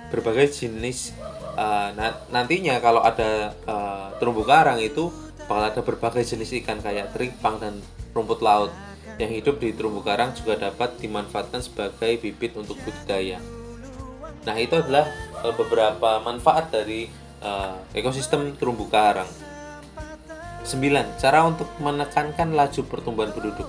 Berbagai 0.08 0.48
jenis 0.54 1.12
eh, 1.58 1.88
na- 1.92 2.18
nantinya 2.32 2.80
kalau 2.80 3.04
ada 3.04 3.52
eh, 3.52 4.06
terumbu 4.16 4.46
karang 4.46 4.80
itu 4.80 5.12
bakal 5.44 5.64
ada 5.68 5.80
berbagai 5.84 6.24
jenis 6.24 6.54
ikan 6.64 6.80
kayak 6.80 7.12
teripang 7.12 7.60
dan 7.60 7.80
rumput 8.12 8.40
laut 8.40 8.72
yang 9.18 9.34
hidup 9.34 9.58
di 9.58 9.74
terumbu 9.74 10.00
karang 10.06 10.30
juga 10.32 10.70
dapat 10.70 10.94
dimanfaatkan 11.02 11.60
sebagai 11.60 12.22
bibit 12.22 12.54
untuk 12.54 12.78
budidaya. 12.86 13.42
Nah, 14.46 14.56
itu 14.56 14.78
adalah 14.78 15.10
eh, 15.44 15.54
beberapa 15.58 16.22
manfaat 16.22 16.70
dari 16.72 17.10
eh, 17.42 17.76
ekosistem 17.98 18.54
terumbu 18.56 18.86
karang. 18.88 19.28
9. 20.68 21.16
Cara 21.16 21.48
untuk 21.48 21.68
menekankan 21.80 22.52
laju 22.52 22.80
pertumbuhan 22.84 23.32
penduduk. 23.32 23.68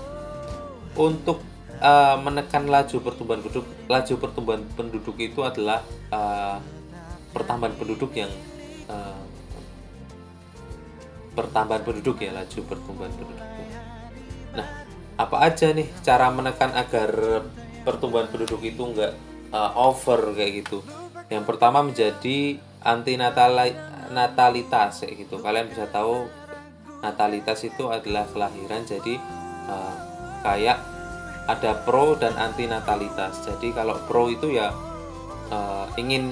Untuk 1.00 1.40
eh, 1.80 2.16
menekan 2.20 2.68
laju 2.68 2.98
pertumbuhan 3.00 3.40
penduduk, 3.42 3.66
laju 3.88 4.14
pertumbuhan 4.20 4.62
penduduk 4.76 5.16
itu 5.20 5.40
adalah 5.42 5.82
eh, 6.12 6.58
pertambahan 7.32 7.76
penduduk 7.80 8.12
yang 8.16 8.32
eh, 8.92 9.24
pertambahan 11.34 11.84
penduduk 11.88 12.20
ya, 12.20 12.36
laju 12.36 12.60
pertumbuhan 12.68 13.12
penduduk. 13.16 13.48
Nah, 14.50 14.68
apa 15.20 15.38
aja 15.44 15.76
nih 15.76 15.88
cara 16.00 16.32
menekan 16.32 16.72
agar 16.72 17.44
pertumbuhan 17.84 18.32
penduduk 18.32 18.64
itu 18.64 18.80
enggak 18.80 19.14
uh, 19.52 19.72
over 19.76 20.32
kayak 20.32 20.64
gitu 20.66 20.80
yang 21.30 21.46
pertama 21.46 21.84
menjadi 21.86 22.58
anti 22.82 23.20
natalitas 24.10 25.04
kayak 25.04 25.28
gitu 25.28 25.44
kalian 25.44 25.68
bisa 25.70 25.86
tahu 25.92 26.26
natalitas 27.04 27.62
itu 27.68 27.92
adalah 27.92 28.26
kelahiran 28.32 28.88
jadi 28.88 29.20
uh, 29.70 29.96
kayak 30.42 30.80
ada 31.50 31.74
pro 31.82 32.14
dan 32.14 32.38
anti 32.38 32.70
natalitas. 32.70 33.42
Jadi 33.42 33.74
kalau 33.74 33.98
pro 34.06 34.30
itu 34.30 34.54
ya 34.54 34.70
uh, 35.50 35.90
ingin 35.98 36.30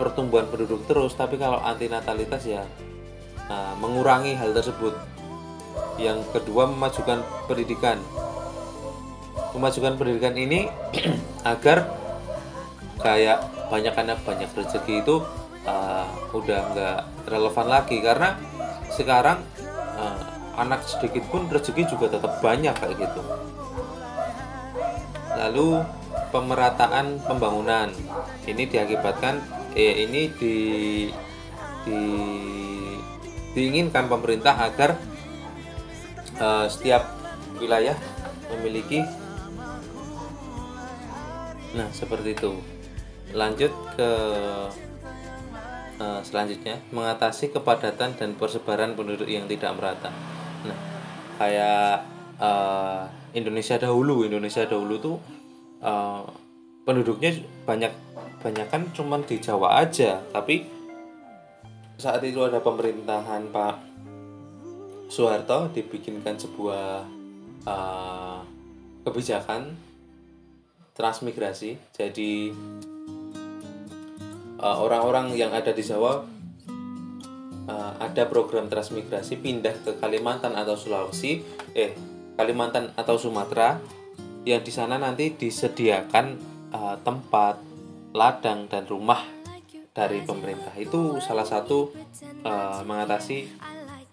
pertumbuhan 0.00 0.48
penduduk 0.48 0.88
terus 0.88 1.12
tapi 1.12 1.36
kalau 1.36 1.60
anti 1.60 1.92
natalitas 1.92 2.48
ya 2.48 2.64
uh, 3.52 3.76
mengurangi 3.76 4.32
hal 4.32 4.56
tersebut. 4.56 4.96
Yang 6.00 6.24
kedua 6.32 6.64
memajukan 6.72 7.20
pendidikan. 7.44 8.00
Memajukan 9.52 10.00
pendidikan 10.00 10.32
ini 10.32 10.72
agar 11.52 11.92
kayak 13.04 13.44
banyak 13.68 13.92
anak 13.92 14.18
banyak 14.24 14.48
rezeki 14.56 15.04
itu 15.04 15.20
uh, 15.68 16.08
udah 16.32 16.60
nggak 16.72 17.00
relevan 17.28 17.66
lagi. 17.68 18.00
Karena 18.00 18.32
sekarang 18.88 19.44
uh, 20.00 20.20
anak 20.56 20.88
sedikit 20.88 21.20
pun 21.28 21.44
rezeki 21.52 21.84
juga 21.84 22.08
tetap 22.16 22.40
banyak 22.40 22.72
kayak 22.72 22.96
gitu 22.96 23.20
lalu 25.36 25.84
pemerataan 26.32 27.20
pembangunan. 27.22 27.92
Ini 28.48 28.64
diakibatkan 28.66 29.40
eh 29.76 30.08
ini 30.08 30.32
di, 30.32 30.56
di 31.84 32.00
diinginkan 33.52 34.08
pemerintah 34.08 34.56
agar 34.56 34.96
uh, 36.40 36.68
setiap 36.68 37.08
wilayah 37.56 37.96
memiliki 38.52 39.00
nah 41.76 41.88
seperti 41.92 42.36
itu. 42.36 42.56
Lanjut 43.36 43.72
ke 43.96 44.10
uh, 46.00 46.20
selanjutnya 46.24 46.80
mengatasi 46.92 47.52
kepadatan 47.52 48.16
dan 48.16 48.30
persebaran 48.36 48.96
penduduk 48.96 49.28
yang 49.28 49.44
tidak 49.44 49.76
merata. 49.76 50.08
Nah 50.64 50.78
kayak 51.36 52.04
uh, 52.40 53.08
Indonesia 53.32 53.80
dahulu. 53.80 54.22
Indonesia 54.26 54.62
dahulu 54.68 54.94
tuh 55.00 55.16
uh, 55.82 56.22
penduduknya 56.86 57.34
banyak 57.66 57.92
banyak 58.44 58.66
kan 58.70 58.86
cuman 58.94 59.26
di 59.26 59.42
Jawa 59.42 59.82
aja. 59.82 60.22
Tapi 60.30 60.62
saat 61.96 62.20
itu 62.22 62.44
ada 62.44 62.60
pemerintahan 62.60 63.48
Pak 63.50 63.74
Soeharto 65.08 65.72
dibikinkan 65.72 66.36
sebuah 66.36 67.02
uh, 67.66 68.38
kebijakan 69.02 69.74
transmigrasi. 70.92 71.78
Jadi 71.94 72.50
uh, 74.60 74.76
orang-orang 74.82 75.34
yang 75.34 75.54
ada 75.54 75.70
di 75.70 75.82
Jawa 75.82 76.22
uh, 77.66 77.92
ada 77.98 78.26
program 78.26 78.66
transmigrasi 78.66 79.38
pindah 79.38 79.74
ke 79.86 79.90
Kalimantan 79.98 80.54
atau 80.58 80.74
Sulawesi. 80.74 81.42
Eh 81.74 82.15
Kalimantan 82.36 82.92
atau 82.94 83.16
Sumatera 83.16 83.80
yang 84.46 84.62
di 84.62 84.70
sana 84.70 85.00
nanti 85.00 85.34
disediakan 85.34 86.26
uh, 86.70 86.96
tempat 87.02 87.58
ladang 88.14 88.70
dan 88.70 88.86
rumah 88.86 89.24
dari 89.96 90.20
pemerintah 90.22 90.76
itu 90.76 91.16
salah 91.24 91.48
satu 91.48 91.88
uh, 92.44 92.84
mengatasi 92.84 93.48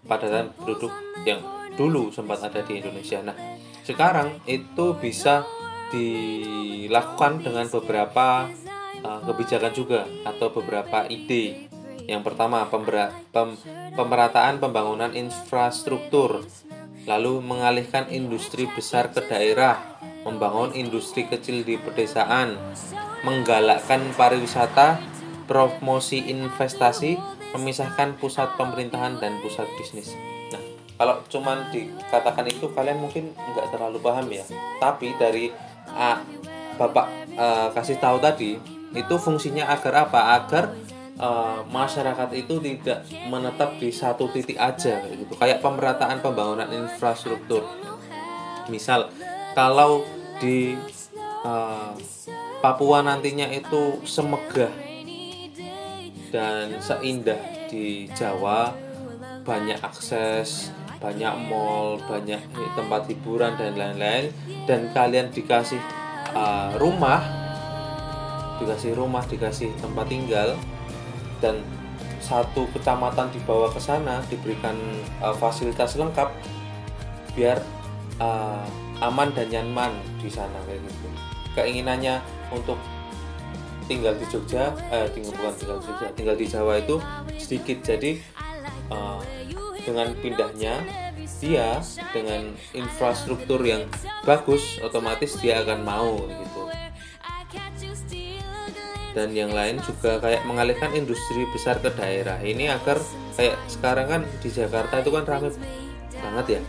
padatan 0.07 0.55
penduduk 0.55 0.91
yang 1.27 1.43
dulu 1.75 2.09
sempat 2.15 2.39
ada 2.47 2.63
di 2.63 2.79
Indonesia. 2.79 3.19
Nah, 3.19 3.35
sekarang 3.83 4.39
itu 4.47 4.95
bisa 4.95 5.43
dilakukan 5.91 7.43
dengan 7.43 7.67
beberapa 7.67 8.47
uh, 9.03 9.19
kebijakan 9.27 9.73
juga 9.75 10.07
atau 10.23 10.49
beberapa 10.55 11.05
ide. 11.11 11.67
Yang 12.03 12.23
pertama, 12.31 12.67
pembera, 12.67 13.15
pem, 13.31 13.55
pemerataan 13.95 14.59
pembangunan 14.59 15.15
infrastruktur, 15.15 16.43
lalu 17.03 17.43
mengalihkan 17.43 18.07
industri 18.07 18.67
besar 18.71 19.11
ke 19.11 19.23
daerah, 19.27 19.79
membangun 20.23 20.71
industri 20.71 21.27
kecil 21.27 21.67
di 21.67 21.75
pedesaan, 21.75 22.55
menggalakkan 23.27 24.03
pariwisata, 24.15 24.99
promosi 25.43 26.23
investasi, 26.31 27.19
memisahkan 27.55 28.15
pusat 28.17 28.55
pemerintahan 28.55 29.19
dan 29.19 29.37
pusat 29.43 29.67
bisnis. 29.75 30.15
Nah, 30.55 30.63
kalau 30.95 31.19
cuman 31.27 31.67
dikatakan 31.69 32.47
itu 32.47 32.71
kalian 32.71 33.03
mungkin 33.03 33.35
nggak 33.35 33.75
terlalu 33.75 33.99
paham 33.99 34.27
ya. 34.31 34.43
Tapi 34.79 35.13
dari 35.19 35.51
uh, 35.91 36.17
Bapak 36.73 37.05
uh, 37.37 37.69
kasih 37.69 38.01
tahu 38.01 38.17
tadi 38.17 38.57
itu 38.93 39.15
fungsinya 39.21 39.69
agar 39.69 40.09
apa? 40.09 40.41
Agar 40.41 40.63
uh, 41.19 41.61
masyarakat 41.69 42.29
itu 42.33 42.57
tidak 42.61 43.05
menetap 43.29 43.77
di 43.77 43.89
satu 43.89 44.29
titik 44.31 44.57
aja 44.57 45.03
gitu. 45.09 45.33
Kayak 45.37 45.61
pemerataan 45.61 46.21
pembangunan 46.23 46.69
infrastruktur. 46.71 47.65
Misal 48.71 49.11
kalau 49.53 50.07
di 50.41 50.77
uh, 51.45 51.93
Papua 52.63 53.03
nantinya 53.03 53.51
itu 53.51 53.99
semegah 54.07 54.71
dan 56.31 56.79
seindah 56.79 57.37
di 57.67 58.07
Jawa 58.15 58.71
banyak 59.43 59.77
akses 59.83 60.71
banyak 61.03 61.35
mall 61.51 61.99
banyak 62.07 62.39
tempat 62.79 63.11
hiburan 63.11 63.59
dan 63.59 63.75
lain-lain 63.75 64.31
dan 64.63 64.87
kalian 64.95 65.27
dikasih 65.35 65.83
uh, 66.31 66.71
rumah 66.79 67.19
dikasih 68.63 68.95
rumah 68.95 69.27
dikasih 69.27 69.75
tempat 69.83 70.07
tinggal 70.07 70.55
dan 71.43 71.59
satu 72.23 72.63
kecamatan 72.71 73.27
dibawa 73.35 73.67
ke 73.67 73.83
sana 73.83 74.23
diberikan 74.31 74.79
uh, 75.19 75.35
fasilitas 75.35 75.99
lengkap 75.99 76.31
biar 77.35 77.59
uh, 78.23 78.63
aman 79.03 79.27
dan 79.35 79.51
nyaman 79.51 79.91
di 80.23 80.31
sana 80.31 80.55
kayak 80.63 80.79
gitu. 80.87 81.07
Keinginannya 81.53 82.23
untuk 82.55 82.79
tinggal 83.91 84.15
di 84.15 84.23
Jogja 84.31 84.71
eh 84.87 85.11
tinggal 85.11 85.35
bukan 85.35 85.53
tinggal 85.59 85.77
di 85.83 85.85
Jogja 85.91 86.07
tinggal 86.15 86.35
di 86.39 86.45
Jawa 86.47 86.73
itu 86.79 86.95
sedikit. 87.35 87.83
Jadi 87.83 88.23
uh, 88.87 89.19
dengan 89.83 90.15
pindahnya 90.15 90.79
dia 91.43 91.83
dengan 92.15 92.55
infrastruktur 92.71 93.59
yang 93.59 93.83
bagus 94.23 94.79
otomatis 94.79 95.35
dia 95.43 95.59
akan 95.59 95.83
mau 95.83 96.15
gitu 96.23 96.72
dan 99.13 99.29
yang 99.33 99.53
lain 99.53 99.77
juga 99.85 100.17
kayak 100.17 100.45
mengalihkan 100.45 100.89
industri 100.97 101.45
besar 101.53 101.77
ke 101.79 101.89
daerah. 101.93 102.41
Ini 102.41 102.73
agar 102.73 102.97
kayak 103.37 103.57
sekarang 103.69 104.07
kan 104.09 104.21
di 104.41 104.49
Jakarta 104.49 105.01
itu 105.01 105.09
kan 105.13 105.23
ramai 105.25 105.53
banget 106.23 106.45
ya. 106.59 106.61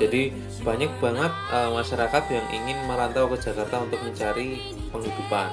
Jadi 0.00 0.32
banyak 0.64 0.92
banget 1.02 1.32
uh, 1.52 1.70
masyarakat 1.76 2.24
yang 2.32 2.46
ingin 2.52 2.78
merantau 2.88 3.28
ke 3.28 3.36
Jakarta 3.36 3.84
untuk 3.84 4.00
mencari 4.00 4.76
penghidupan. 4.88 5.50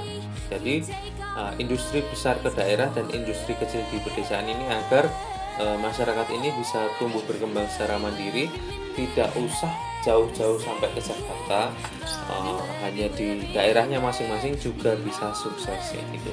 Jadi 0.48 0.88
uh, 1.36 1.52
industri 1.60 2.00
besar 2.08 2.40
ke 2.40 2.50
daerah 2.56 2.88
dan 2.96 3.08
industri 3.12 3.58
kecil 3.60 3.84
di 3.92 4.00
pedesaan 4.04 4.48
ini 4.48 4.72
agar 4.72 5.12
uh, 5.60 5.78
masyarakat 5.80 6.28
ini 6.32 6.54
bisa 6.56 6.88
tumbuh 6.96 7.24
berkembang 7.28 7.68
secara 7.68 8.00
mandiri 8.00 8.48
tidak 8.96 9.30
usah 9.36 9.87
jauh-jauh 10.08 10.56
sampai 10.56 10.88
ke 10.96 11.04
Jakarta 11.04 11.68
uh, 12.32 12.64
hanya 12.80 13.12
di 13.12 13.44
daerahnya 13.52 14.00
masing-masing 14.00 14.56
juga 14.56 14.96
bisa 14.96 15.36
sukses 15.36 15.92
ya 15.92 16.04
gitu 16.16 16.32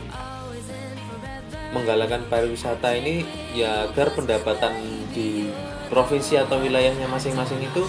menggalakkan 1.74 2.22
pariwisata 2.30 2.94
ini 2.94 3.26
ya 3.50 3.90
agar 3.90 4.14
pendapatan 4.14 4.78
di 5.10 5.50
provinsi 5.90 6.38
atau 6.38 6.62
wilayahnya 6.62 7.10
masing-masing 7.10 7.66
itu 7.66 7.82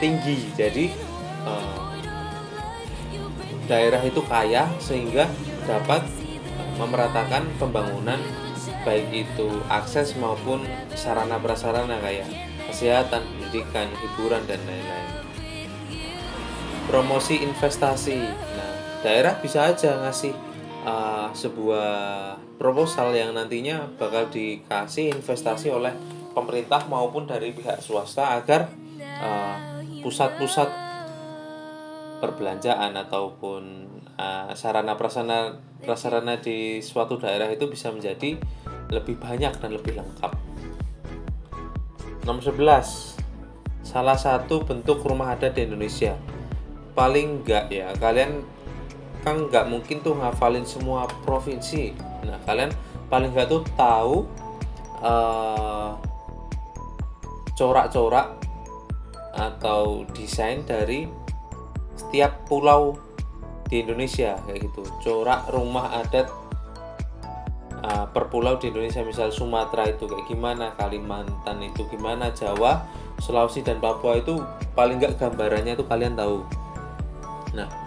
tinggi 0.00 0.48
jadi 0.56 0.88
uh, 1.44 1.92
daerah 3.68 4.00
itu 4.00 4.24
kaya 4.24 4.64
sehingga 4.80 5.28
dapat 5.68 6.00
memeratakan 6.80 7.44
pembangunan 7.60 8.20
baik 8.88 9.26
itu 9.26 9.48
akses 9.68 10.16
maupun 10.16 10.62
sarana 10.94 11.42
prasarana 11.42 11.98
kayak 11.98 12.30
kesehatan, 12.70 13.22
pendidikan, 13.26 13.90
hiburan 13.98 14.42
dan 14.46 14.62
lain-lain. 14.62 15.25
Promosi 16.86 17.42
investasi. 17.42 18.18
Nah, 18.30 18.72
daerah 19.02 19.36
bisa 19.42 19.74
aja 19.74 19.98
ngasih 20.06 20.32
uh, 20.86 21.28
sebuah 21.34 21.90
proposal 22.56 23.12
yang 23.12 23.34
nantinya 23.34 23.84
bakal 23.98 24.30
dikasih 24.30 25.12
investasi 25.12 25.68
oleh 25.68 25.92
pemerintah 26.32 26.86
maupun 26.86 27.26
dari 27.26 27.52
pihak 27.52 27.82
swasta 27.82 28.38
agar 28.38 28.70
pusat-pusat 30.00 30.68
uh, 30.68 30.84
perbelanjaan 32.22 32.96
ataupun 32.96 33.62
uh, 34.16 34.52
sarana 34.56 34.96
prasarana 34.96 35.60
prasarana 35.82 36.40
di 36.40 36.80
suatu 36.80 37.20
daerah 37.20 37.48
itu 37.52 37.68
bisa 37.68 37.92
menjadi 37.92 38.40
lebih 38.88 39.18
banyak 39.18 39.52
dan 39.58 39.70
lebih 39.74 39.98
lengkap. 39.98 40.32
Nomor 42.26 42.42
11. 42.42 43.86
Salah 43.86 44.18
satu 44.18 44.66
bentuk 44.66 44.98
rumah 45.06 45.38
adat 45.38 45.54
di 45.54 45.62
Indonesia. 45.62 46.18
Paling 46.96 47.44
enggak 47.44 47.68
ya, 47.68 47.92
kalian 48.00 48.40
kan 49.20 49.36
nggak 49.46 49.68
mungkin 49.68 50.00
tuh 50.00 50.16
ngafalin 50.16 50.64
semua 50.64 51.04
provinsi. 51.28 51.92
Nah 52.24 52.40
kalian 52.48 52.72
paling 53.12 53.36
nggak 53.36 53.52
tuh 53.52 53.62
tahu 53.76 54.24
eh, 55.04 55.90
corak-corak 57.52 58.40
atau 59.36 60.08
desain 60.16 60.64
dari 60.64 61.04
setiap 61.96 62.48
pulau 62.48 62.96
di 63.68 63.84
Indonesia 63.84 64.40
kayak 64.48 64.72
gitu. 64.72 64.82
Corak 65.04 65.52
rumah 65.52 66.00
adat 66.00 66.32
uh, 67.82 68.06
per 68.10 68.30
pulau 68.32 68.56
di 68.58 68.70
Indonesia 68.70 69.02
misal 69.02 69.30
Sumatera 69.30 69.86
itu 69.90 70.06
kayak 70.06 70.26
gimana 70.26 70.72
Kalimantan 70.74 71.62
itu 71.62 71.86
gimana 71.90 72.30
Jawa 72.32 72.86
Sulawesi 73.22 73.64
dan 73.64 73.80
Papua 73.80 74.20
itu 74.20 74.38
paling 74.76 75.00
nggak 75.00 75.16
gambarannya 75.16 75.76
itu 75.76 75.84
kalian 75.88 76.14
tahu 76.14 76.44
nah 77.56 77.86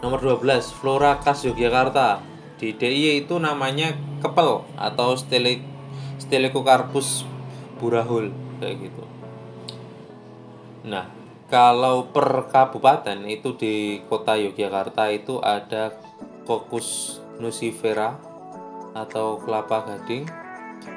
nomor 0.00 0.22
12 0.22 0.78
flora 0.78 1.18
khas 1.18 1.44
Yogyakarta. 1.46 2.22
Di 2.58 2.74
DIY 2.74 3.26
itu 3.26 3.38
namanya 3.38 3.94
kepel 4.18 4.66
atau 4.74 5.14
stele 5.14 5.62
Stelecocarpus 6.18 7.22
burahul 7.78 8.34
kayak 8.58 8.90
gitu. 8.90 9.04
Nah 10.90 11.06
kalau 11.46 12.10
per 12.10 12.50
kabupaten 12.50 13.22
itu 13.30 13.54
di 13.54 14.02
kota 14.10 14.34
Yogyakarta 14.34 15.14
itu 15.14 15.38
ada 15.38 15.94
Cocos 16.42 17.20
nucifera 17.38 18.18
atau 18.96 19.38
kelapa 19.38 19.86
gading. 19.86 20.26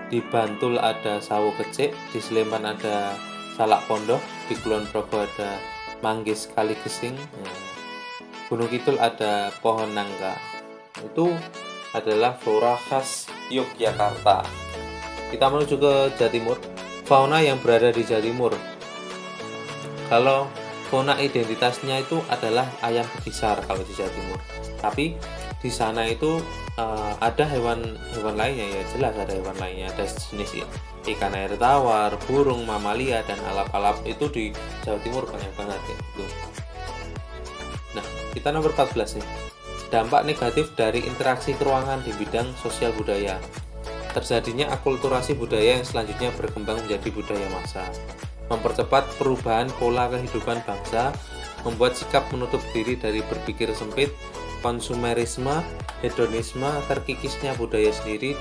Di 0.09 0.19
Bantul 0.27 0.81
ada 0.81 1.21
sawo 1.23 1.53
kecik 1.55 1.93
di 2.11 2.19
Sleman 2.19 2.65
ada 2.67 3.15
salak 3.55 3.85
pondok 3.87 4.19
di 4.49 4.57
Kulon 4.59 4.83
Progo 4.89 5.23
ada 5.23 5.70
manggis 6.01 6.49
kali 6.51 6.75
gesing. 6.83 7.15
Nah, 7.15 7.57
Gunung 8.51 8.67
Kidul 8.67 8.99
ada 8.99 9.53
pohon 9.63 9.95
nangka. 9.95 10.35
Itu 11.01 11.31
adalah 11.95 12.35
flora 12.35 12.75
khas 12.75 13.31
Yogyakarta. 13.47 14.43
Kita 15.31 15.47
menuju 15.47 15.75
ke 15.79 15.93
Jawa 16.19 16.31
Timur 16.33 16.57
fauna 17.11 17.43
yang 17.43 17.59
berada 17.59 17.91
di 17.91 18.07
Jawa 18.07 18.23
Timur 18.23 18.53
kalau 20.07 20.47
fauna 20.87 21.19
identitasnya 21.19 21.99
itu 21.99 22.23
adalah 22.31 22.63
ayam 22.79 23.03
betisar 23.19 23.59
kalau 23.67 23.83
di 23.83 23.91
Jawa 23.91 24.07
Timur 24.15 24.39
tapi 24.79 25.19
di 25.61 25.69
sana 25.69 26.09
itu 26.09 26.41
eh, 26.75 27.13
ada 27.21 27.45
hewan 27.45 27.97
hewan 28.17 28.35
lainnya 28.35 28.81
ya 28.81 28.81
jelas 28.97 29.13
ada 29.13 29.33
hewan 29.33 29.57
lainnya 29.61 29.93
ada 29.93 30.09
jenis 30.09 30.65
ikan 31.05 31.33
air 31.33 31.53
tawar 31.57 32.13
burung 32.29 32.65
mamalia 32.65 33.25
dan 33.25 33.37
alap-alap. 33.49 34.01
Itu 34.05 34.29
di 34.29 34.53
Jawa 34.85 35.01
Timur 35.01 35.25
banyak 35.25 35.53
banget 35.57 35.81
ya 35.89 35.97
itu 35.97 36.25
nah 37.91 38.05
kita 38.31 38.49
nomor 38.55 38.71
14 38.71 39.19
nih. 39.19 39.27
Dampak 39.91 40.23
negatif 40.23 40.71
dari 40.79 41.03
interaksi 41.03 41.51
keruangan 41.51 41.99
di 42.07 42.15
bidang 42.15 42.47
sosial 42.55 42.95
budaya. 42.95 43.35
Terjadinya 44.15 44.71
akulturasi 44.71 45.35
budaya 45.35 45.79
yang 45.79 45.83
selanjutnya 45.83 46.31
berkembang 46.39 46.79
menjadi 46.79 47.11
budaya 47.11 47.47
massa. 47.51 47.83
Mempercepat 48.47 49.19
perubahan 49.19 49.67
pola 49.75 50.07
kehidupan 50.07 50.63
bangsa 50.63 51.11
membuat 51.67 51.99
sikap 51.99 52.23
menutup 52.31 52.63
diri 52.71 52.95
dari 52.95 53.19
berpikir 53.19 53.71
sempit 53.75 54.15
konsumerisme, 54.61 55.61
hedonisme, 56.05 56.69
terkikisnya 56.87 57.57
budaya 57.57 57.91
sendiri, 57.91 58.37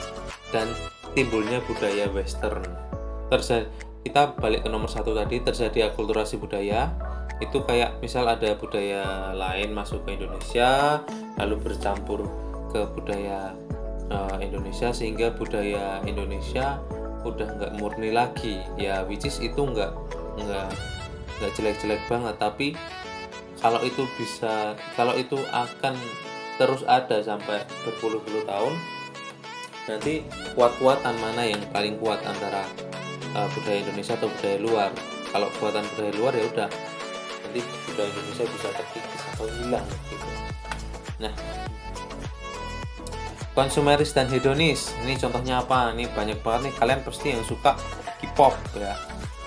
dan 0.55 0.69
timbulnya 1.17 1.59
budaya 1.67 2.07
western. 2.13 2.65
Terjadi, 3.29 3.67
kita 4.07 4.37
balik 4.39 4.65
ke 4.65 4.69
nomor 4.73 4.89
satu 4.89 5.13
tadi, 5.13 5.43
terjadi 5.43 5.93
akulturasi 5.93 6.39
budaya, 6.41 6.93
itu 7.41 7.65
kayak 7.65 7.99
misal 8.05 8.29
ada 8.29 8.53
budaya 8.55 9.33
lain 9.33 9.73
masuk 9.73 10.05
ke 10.05 10.21
Indonesia, 10.21 11.01
lalu 11.41 11.57
bercampur 11.57 12.29
ke 12.71 12.85
budaya 12.93 13.57
eh, 14.13 14.37
Indonesia 14.45 14.93
sehingga 14.93 15.33
budaya 15.33 16.05
Indonesia 16.05 16.79
udah 17.25 17.49
nggak 17.57 17.73
murni 17.81 18.13
lagi. 18.13 18.61
Ya 18.77 19.05
which 19.09 19.25
is 19.25 19.41
itu 19.41 19.57
nggak 19.57 19.93
nggak 20.37 20.69
nggak 21.41 21.51
jelek-jelek 21.57 22.01
banget. 22.13 22.37
Tapi 22.37 22.77
kalau 23.61 23.81
itu 23.85 24.09
bisa 24.17 24.75
kalau 24.97 25.13
itu 25.17 25.37
akan 25.53 25.95
terus 26.57 26.85
ada 26.85 27.21
sampai 27.25 27.65
berpuluh-puluh 27.85 28.45
tahun 28.45 28.75
nanti 29.89 30.25
kuat-kuatan 30.53 31.17
mana 31.21 31.43
yang 31.49 31.61
paling 31.73 31.97
kuat 32.01 32.21
antara 32.25 32.65
uh, 33.35 33.49
budaya 33.57 33.81
Indonesia 33.83 34.15
atau 34.17 34.29
budaya 34.29 34.59
luar? 34.61 34.91
Kalau 35.31 35.49
kuatan 35.63 35.85
budaya 35.95 36.13
luar 36.19 36.33
ya 36.35 36.45
udah. 36.51 36.71
Nanti 37.47 37.61
budaya 37.91 38.09
Indonesia 38.11 38.45
bisa 38.47 38.69
terkikis 38.75 39.23
atau 39.35 39.47
hilang 39.61 39.87
gitu. 40.09 40.29
Nah 41.21 41.35
konsumeris 43.51 44.15
dan 44.15 44.31
hedonis 44.31 44.95
ini 45.03 45.19
contohnya 45.19 45.61
apa? 45.61 45.93
Ini 45.97 46.07
banyak 46.15 46.39
banget 46.41 46.71
nih. 46.71 46.75
Kalian 46.79 47.01
pasti 47.03 47.27
yang 47.35 47.45
suka 47.45 47.75
K-pop 48.23 48.55
ya. 48.79 48.95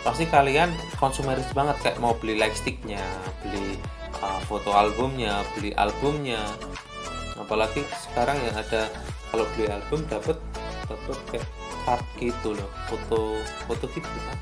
Pasti 0.04 0.28
kalian 0.28 0.76
konsumeris 1.00 1.48
banget 1.56 1.80
kayak 1.80 1.98
mau 2.04 2.12
beli 2.20 2.36
lightsticknya 2.36 3.00
beli 3.46 3.80
uh, 4.20 4.40
foto 4.46 4.70
albumnya 4.76 5.42
beli 5.56 5.72
albumnya. 5.74 6.42
Apalagi 7.40 7.82
sekarang 7.92 8.38
yang 8.44 8.54
ada 8.54 8.92
kalau 9.34 9.48
beli 9.56 9.72
album 9.72 10.06
dapat 10.06 10.38
dapat 10.86 11.18
kayak 11.32 11.48
card 11.84 12.06
gitu 12.22 12.54
loh 12.54 12.70
foto 12.86 13.40
foto 13.66 13.86
gitu 13.90 14.06
kan. 14.30 14.38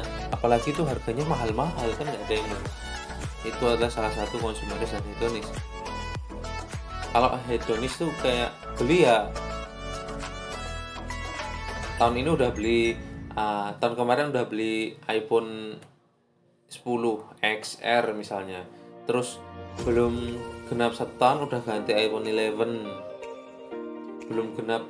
Nah 0.00 0.04
apalagi 0.32 0.72
itu 0.72 0.82
harganya 0.86 1.24
mahal-mahal 1.28 1.88
kan 1.96 2.06
nggak 2.06 2.24
ada 2.26 2.34
yang 2.34 2.48
mau. 2.48 2.64
itu 3.46 3.62
adalah 3.62 3.86
salah 3.86 4.10
satu 4.10 4.42
konsumeris 4.42 4.90
dan 4.90 5.04
hedonis. 5.06 5.46
Kalau 7.14 7.30
hedonis 7.46 7.94
tuh 7.94 8.10
kayak 8.18 8.50
beli 8.74 9.06
ya 9.06 9.30
tahun 11.96 12.20
ini 12.20 12.30
udah 12.34 12.50
beli 12.52 12.98
ah, 13.38 13.72
tahun 13.80 13.94
kemarin 13.96 14.34
udah 14.34 14.44
beli 14.50 14.98
iPhone 15.08 15.80
10 16.68 16.82
XR 17.40 18.04
misalnya 18.12 18.66
terus 19.06 19.38
belum 19.86 20.34
genap 20.66 20.98
satu 20.98 21.14
tahun 21.16 21.38
udah 21.46 21.60
ganti 21.62 21.94
iPhone 21.94 22.26
11 22.26 24.26
belum 24.26 24.58
genap 24.58 24.82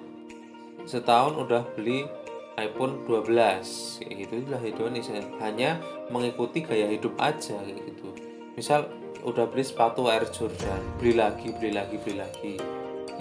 setahun 0.89 1.37
udah 1.37 1.63
beli 1.77 2.09
iPhone 2.57 3.05
12 3.05 4.01
kayak 4.01 4.17
gitu 4.17 4.33
itulah 4.41 4.61
hedonis 4.63 5.13
ya. 5.13 5.21
hanya 5.45 5.77
mengikuti 6.09 6.65
gaya 6.65 6.89
hidup 6.89 7.13
aja 7.21 7.61
kayak 7.61 7.85
gitu. 7.85 8.09
Misal 8.57 8.89
udah 9.21 9.45
beli 9.45 9.65
sepatu 9.67 10.09
Air 10.09 10.25
Jordan 10.33 10.81
beli 10.97 11.21
lagi 11.21 11.53
beli 11.53 11.77
lagi 11.77 12.01
beli 12.01 12.17
lagi. 12.17 12.55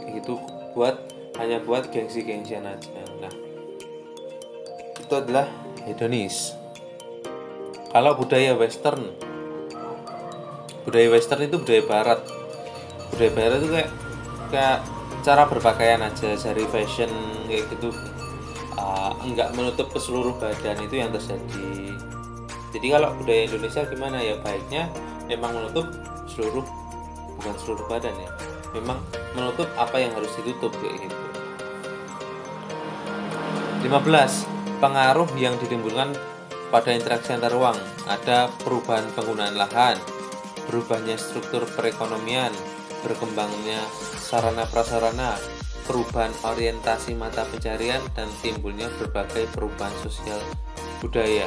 Gitu 0.08 0.39
buat 0.71 0.95
hanya 1.36 1.60
buat 1.60 1.91
gengsi-gengsian 1.91 2.63
aja. 2.63 2.95
Nah 3.19 3.34
itu 4.95 5.13
adalah 5.13 5.51
hedonis. 5.84 6.55
Kalau 7.91 8.15
budaya 8.15 8.55
western 8.55 9.12
budaya 10.86 11.08
western 11.10 11.50
itu 11.50 11.58
budaya 11.58 11.84
barat. 11.84 12.19
Budaya 13.12 13.32
barat 13.34 13.58
itu 13.60 13.69
kayak 13.74 13.91
kayak 14.54 14.78
cara 15.26 15.43
berpakaian 15.50 16.02
aja 16.06 16.38
dari 16.38 16.63
fashion 16.69 17.10
kayak 17.50 17.65
gitu. 17.74 17.89
Uh, 18.78 19.12
nggak 19.26 19.58
menutup 19.58 19.89
ke 19.89 19.98
seluruh 19.98 20.38
badan 20.38 20.78
itu 20.86 21.02
yang 21.02 21.10
terjadi. 21.10 21.98
Jadi 22.76 22.88
kalau 22.91 23.10
budaya 23.17 23.41
Indonesia 23.50 23.82
gimana? 23.89 24.17
Ya 24.21 24.38
baiknya 24.39 24.88
memang 25.26 25.58
menutup 25.58 25.89
seluruh 26.30 26.63
bukan 27.41 27.56
seluruh 27.58 27.86
badan 27.89 28.13
ya. 28.13 28.30
Memang 28.78 29.02
menutup 29.34 29.65
apa 29.80 29.98
yang 29.98 30.13
harus 30.13 30.30
ditutup 30.38 30.69
kayak 30.84 31.10
gitu. 31.10 31.17
15 33.89 34.82
pengaruh 34.82 35.30
yang 35.39 35.56
ditimbulkan 35.62 36.12
pada 36.69 36.91
interaksi 36.91 37.32
antar 37.32 37.54
ruang. 37.56 37.78
Ada 38.06 38.52
perubahan 38.62 39.08
penggunaan 39.15 39.56
lahan 39.56 39.98
berubahnya 40.67 41.15
struktur 41.17 41.65
perekonomian 41.69 42.51
berkembangnya 43.06 43.80
sarana 44.17 44.65
prasarana 44.65 45.38
perubahan 45.86 46.34
orientasi 46.41 47.13
mata 47.13 47.45
pencarian 47.45 48.01
dan 48.17 48.25
timbulnya 48.41 48.89
berbagai 48.97 49.45
perubahan 49.54 49.93
sosial 50.01 50.41
budaya. 50.99 51.45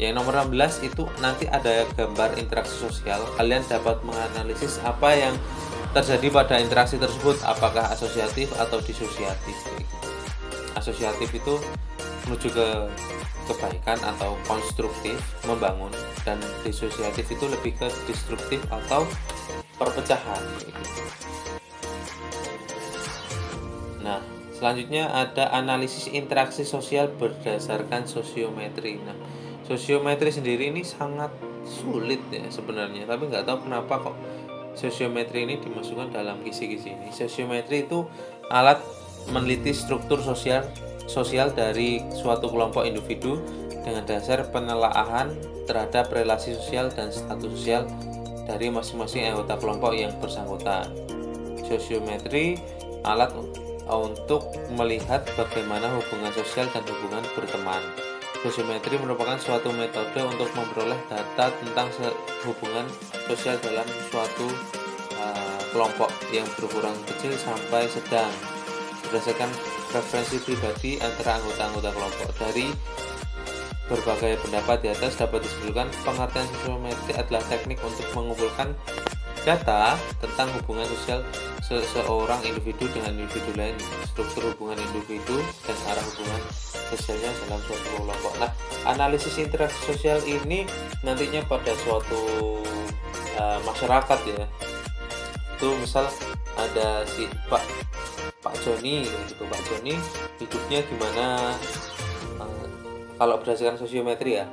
Yang 0.00 0.12
nomor 0.16 0.48
16 0.48 0.90
itu 0.90 1.04
nanti 1.22 1.46
ada 1.46 1.86
gambar 1.94 2.40
interaksi 2.40 2.72
sosial. 2.72 3.20
Kalian 3.36 3.62
dapat 3.68 4.02
menganalisis 4.02 4.80
apa 4.82 5.12
yang 5.14 5.36
terjadi 5.92 6.32
pada 6.32 6.56
interaksi 6.58 6.96
tersebut 6.96 7.36
apakah 7.44 7.84
asosiatif 7.92 8.50
atau 8.56 8.80
disosiatif. 8.82 9.54
Asosiatif 10.74 11.28
itu 11.36 11.54
menuju 12.26 12.48
ke 12.48 12.68
kebaikan 13.50 13.98
atau 13.98 14.38
konstruktif 14.46 15.18
membangun 15.42 15.90
dan 16.22 16.38
disosiatif 16.62 17.26
itu 17.26 17.44
lebih 17.50 17.74
ke 17.74 17.90
destruktif 18.06 18.62
atau 18.70 19.02
perpecahan 19.74 20.38
gitu. 20.62 20.82
Nah, 24.06 24.22
selanjutnya 24.54 25.10
ada 25.10 25.50
analisis 25.50 26.06
interaksi 26.08 26.62
sosial 26.62 27.10
berdasarkan 27.10 28.06
sosiometri. 28.06 29.02
Nah, 29.02 29.16
sosiometri 29.66 30.30
sendiri 30.30 30.70
ini 30.70 30.86
sangat 30.86 31.34
sulit 31.66 32.20
ya 32.32 32.46
sebenarnya, 32.48 33.04
tapi 33.04 33.28
nggak 33.28 33.44
tahu 33.44 33.68
kenapa 33.68 34.10
kok 34.10 34.16
sosiometri 34.78 35.44
ini 35.44 35.60
dimasukkan 35.60 36.14
dalam 36.14 36.40
kisi-kisi 36.46 36.96
ini. 36.96 37.08
Sosiometri 37.12 37.84
itu 37.84 38.06
alat 38.48 38.80
meneliti 39.28 39.76
struktur 39.76 40.20
sosial 40.24 40.64
sosial 41.10 41.50
dari 41.50 42.06
suatu 42.14 42.46
kelompok 42.46 42.86
individu 42.86 43.42
dengan 43.82 44.06
dasar 44.06 44.46
penelaahan 44.54 45.34
terhadap 45.66 46.14
relasi 46.14 46.54
sosial 46.54 46.86
dan 46.94 47.10
status 47.10 47.50
sosial 47.58 47.82
dari 48.46 48.70
masing-masing 48.70 49.26
anggota 49.34 49.58
kelompok 49.58 49.92
yang 49.98 50.14
bersangkutan. 50.22 50.86
Sosiometri 51.66 52.62
alat 53.02 53.34
untuk 53.90 54.46
melihat 54.78 55.26
bagaimana 55.34 55.90
hubungan 55.98 56.30
sosial 56.30 56.70
dan 56.70 56.86
hubungan 56.86 57.26
berteman. 57.34 57.82
Sosiometri 58.40 58.96
merupakan 58.96 59.36
suatu 59.36 59.68
metode 59.74 60.16
untuk 60.24 60.48
memperoleh 60.54 60.96
data 61.10 61.52
tentang 61.60 61.90
hubungan 62.46 62.86
sosial 63.28 63.58
dalam 63.60 63.84
suatu 64.08 64.46
uh, 65.18 65.60
kelompok 65.74 66.08
yang 66.32 66.46
berukuran 66.56 66.94
kecil 67.04 67.36
sampai 67.36 67.84
sedang 67.90 68.32
berdasarkan 69.10 69.50
preferensi 69.90 70.38
pribadi 70.38 71.02
antara 71.02 71.42
anggota-anggota 71.42 71.90
kelompok. 71.90 72.30
Dari 72.38 72.66
berbagai 73.90 74.38
pendapat 74.46 74.86
di 74.86 74.88
atas 74.94 75.18
dapat 75.18 75.42
disebutkan 75.42 75.90
pengertian 76.06 76.46
sosiometri 76.54 77.12
adalah 77.18 77.42
teknik 77.50 77.82
untuk 77.82 78.06
mengumpulkan 78.14 78.70
data 79.42 79.98
tentang 80.22 80.46
hubungan 80.62 80.86
sosial 80.86 81.26
seseorang 81.64 82.38
individu 82.46 82.86
dengan 82.94 83.18
individu 83.18 83.50
lain, 83.58 83.74
struktur 84.06 84.54
hubungan 84.54 84.78
individu 84.78 85.42
dan 85.66 85.76
arah 85.90 86.04
hubungan 86.14 86.42
sosialnya 86.90 87.30
dalam 87.46 87.60
suatu 87.66 87.86
kelompok. 87.98 88.34
Nah, 88.38 88.50
analisis 88.86 89.34
interaksi 89.42 89.78
sosial 89.90 90.18
ini 90.22 90.66
nantinya 91.02 91.42
pada 91.50 91.74
suatu 91.82 92.20
uh, 93.38 93.58
masyarakat 93.66 94.18
ya. 94.30 94.46
Itu 95.58 95.74
misal 95.78 96.06
ada 96.60 97.04
si 97.08 97.24
Pak 97.48 97.64
Pak 98.40 98.54
Joni 98.64 99.04
gitu, 99.04 99.44
Pak 99.48 99.60
Joni 99.68 99.96
hidupnya 100.40 100.80
gimana? 100.84 101.56
Uh, 102.40 102.66
kalau 103.16 103.36
berdasarkan 103.40 103.76
sosiometri 103.76 104.40
ya, 104.40 104.48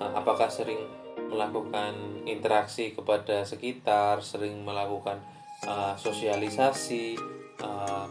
uh, 0.00 0.12
apakah 0.12 0.48
sering 0.48 0.80
melakukan 1.28 2.24
interaksi 2.26 2.92
kepada 2.92 3.46
sekitar, 3.46 4.20
sering 4.20 4.60
melakukan 4.60 5.20
uh, 5.64 5.96
sosialisasi, 5.96 7.16
uh, 7.64 8.04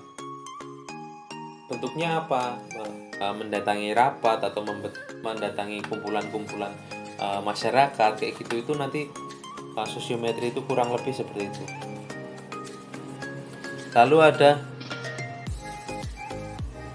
bentuknya 1.69 2.25
apa? 2.25 2.57
Uh, 3.19 3.35
mendatangi 3.35 3.91
rapat 3.91 4.39
atau 4.47 4.63
mendatangi 5.19 5.83
kumpulan-kumpulan 5.83 6.71
uh, 7.19 7.43
masyarakat 7.43 8.15
kayak 8.15 8.33
gitu 8.39 8.63
itu 8.63 8.73
nanti 8.79 9.11
uh, 9.75 9.83
sosiometri 9.83 10.55
itu 10.55 10.63
kurang 10.63 10.95
lebih 10.95 11.11
seperti 11.11 11.51
itu. 11.51 11.88
Lalu 13.99 14.17
ada 14.23 14.51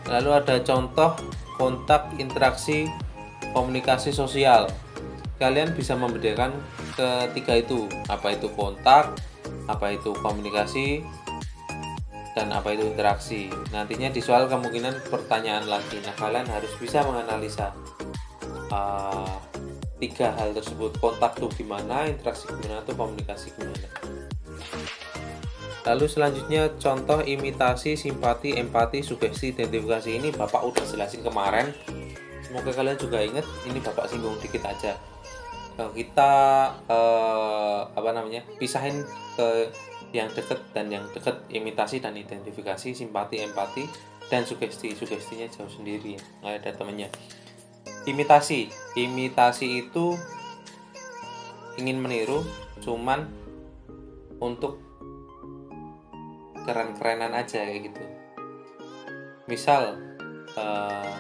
lalu 0.09 0.31
ada 0.33 0.57
contoh 0.65 1.13
kontak 1.61 2.17
interaksi 2.17 2.89
komunikasi 3.53 4.09
sosial. 4.09 4.73
Kalian 5.37 5.77
bisa 5.77 5.93
membedakan 6.01 6.57
ketiga 6.97 7.61
itu. 7.61 7.85
Apa 8.09 8.33
itu 8.33 8.49
kontak 8.57 9.13
apa 9.69 9.93
itu 9.93 10.17
komunikasi 10.25 11.05
dan 12.33 12.49
apa 12.57 12.73
itu 12.73 12.89
interaksi. 12.89 13.53
Nantinya 13.69 14.09
di 14.09 14.25
soal 14.25 14.49
kemungkinan 14.49 15.05
pertanyaan 15.13 15.69
lagi. 15.69 16.01
Nah 16.01 16.17
kalian 16.17 16.49
harus 16.49 16.73
bisa 16.81 17.05
menganalisa 17.05 17.77
uh, 18.73 19.37
tiga 20.01 20.33
hal 20.41 20.57
tersebut. 20.57 20.97
Kontak 21.05 21.37
tuh 21.37 21.53
gimana 21.53 22.09
interaksi 22.09 22.49
gimana 22.49 22.81
tuh 22.81 22.97
komunikasi 22.97 23.53
gimana 23.61 24.04
Lalu 25.85 26.09
selanjutnya 26.09 26.73
contoh 26.81 27.21
imitasi, 27.21 27.93
simpati, 27.93 28.57
empati, 28.57 29.05
sugesti, 29.05 29.53
identifikasi. 29.53 30.17
Ini 30.17 30.33
Bapak 30.33 30.65
udah 30.65 30.85
jelasin 30.89 31.21
kemarin. 31.21 31.69
Semoga 32.41 32.73
kalian 32.73 32.97
juga 32.97 33.21
ingat, 33.21 33.45
ini 33.69 33.85
Bapak 33.85 34.09
singgung 34.09 34.41
dikit 34.41 34.65
aja. 34.65 34.97
Eh, 35.75 35.91
kita 35.93 36.33
eh, 36.87 37.81
apa 37.91 38.11
namanya 38.15 38.47
pisahin 38.57 39.03
ke 39.35 39.69
yang 40.15 40.31
dekat 40.31 40.63
dan 40.71 40.87
yang 40.87 41.03
dekat 41.11 41.43
imitasi 41.51 41.99
dan 41.99 42.15
identifikasi 42.15 42.95
simpati 42.95 43.43
empati 43.43 43.85
dan 44.31 44.47
sugesti. 44.47 44.95
Sugestinya 44.95 45.51
jauh 45.51 45.69
sendiri 45.69 46.15
nggak 46.41 46.63
ada 46.63 46.71
temennya. 46.79 47.11
Imitasi. 48.07 48.71
Imitasi 48.95 49.85
itu 49.85 50.15
ingin 51.75 51.99
meniru 51.99 52.47
cuman 52.79 53.27
untuk 54.39 54.84
keren-kerenan 56.65 57.33
aja 57.37 57.63
kayak 57.63 57.93
gitu. 57.93 58.05
Misal 59.47 60.01
uh, 60.57 61.15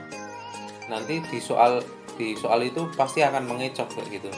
nanti 0.88 1.20
di 1.28 1.38
soal 1.40 1.84
di 2.14 2.34
soal 2.38 2.64
itu 2.64 2.88
pasti 2.94 3.20
akan 3.20 3.44
mengecoh 3.46 3.86
kayak 3.90 4.08
gitu. 4.20 4.30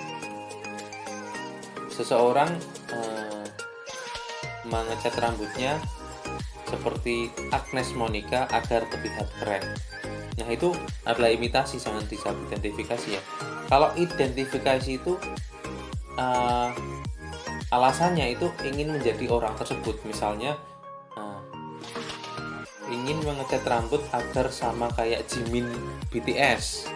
Seseorang 1.92 2.52
eh, 2.92 3.44
mengecat 4.68 5.16
rambutnya 5.16 5.80
seperti 6.66 7.30
Agnes 7.54 7.94
Monica 7.96 8.44
agar 8.52 8.84
terlihat 8.90 9.28
keren. 9.40 9.64
Nah 10.36 10.48
itu 10.52 10.74
adalah 11.08 11.32
imitasi 11.32 11.80
sangat 11.80 12.10
bisa 12.10 12.34
identifikasi 12.52 13.16
ya. 13.16 13.22
Kalau 13.66 13.90
identifikasi 13.96 14.90
itu 15.00 15.16
uh, 16.20 16.70
alasannya 17.72 18.36
itu 18.36 18.46
ingin 18.62 18.94
menjadi 18.94 19.26
orang 19.32 19.56
tersebut. 19.58 19.96
Misalnya 20.04 20.54
rambut 23.66 24.00
agar 24.14 24.48
sama 24.54 24.86
kayak 24.94 25.26
Jimin 25.26 25.66
BTS 26.14 26.86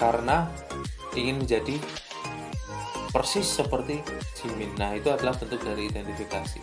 karena 0.00 0.48
ingin 1.16 1.44
menjadi 1.44 1.76
persis 3.12 3.48
seperti 3.48 4.04
Jimin. 4.36 4.76
Nah, 4.76 4.92
itu 4.92 5.08
adalah 5.08 5.32
bentuk 5.32 5.64
dari 5.64 5.88
identifikasi. 5.88 6.60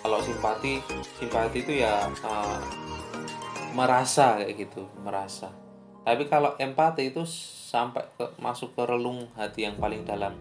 Kalau 0.00 0.22
simpati, 0.22 0.78
simpati 1.18 1.58
itu 1.66 1.82
ya 1.82 2.06
uh, 2.06 2.62
merasa 3.74 4.38
kayak 4.38 4.54
gitu, 4.54 4.86
merasa. 5.02 5.50
Tapi 6.06 6.30
kalau 6.30 6.54
empati 6.56 7.10
itu 7.10 7.26
sampai 7.70 8.06
ke, 8.14 8.30
masuk 8.38 8.78
ke 8.78 8.82
relung 8.86 9.26
hati 9.34 9.66
yang 9.66 9.74
paling 9.76 10.06
dalam. 10.06 10.38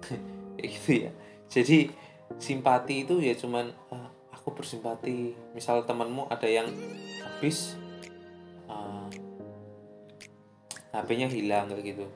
gitu 0.58 1.08
ya. 1.08 1.12
Jadi 1.52 1.92
simpati 2.40 3.04
itu 3.04 3.20
ya 3.20 3.36
cuman 3.36 3.68
uh, 3.92 4.07
aku 4.48 4.64
bersimpati. 4.64 5.36
Misal 5.52 5.84
temanmu 5.84 6.24
ada 6.32 6.48
yang 6.48 6.72
habis 7.20 7.76
HP-nya 10.88 11.28
hilang 11.28 11.68
kayak 11.68 11.84
gitu. 11.92 12.08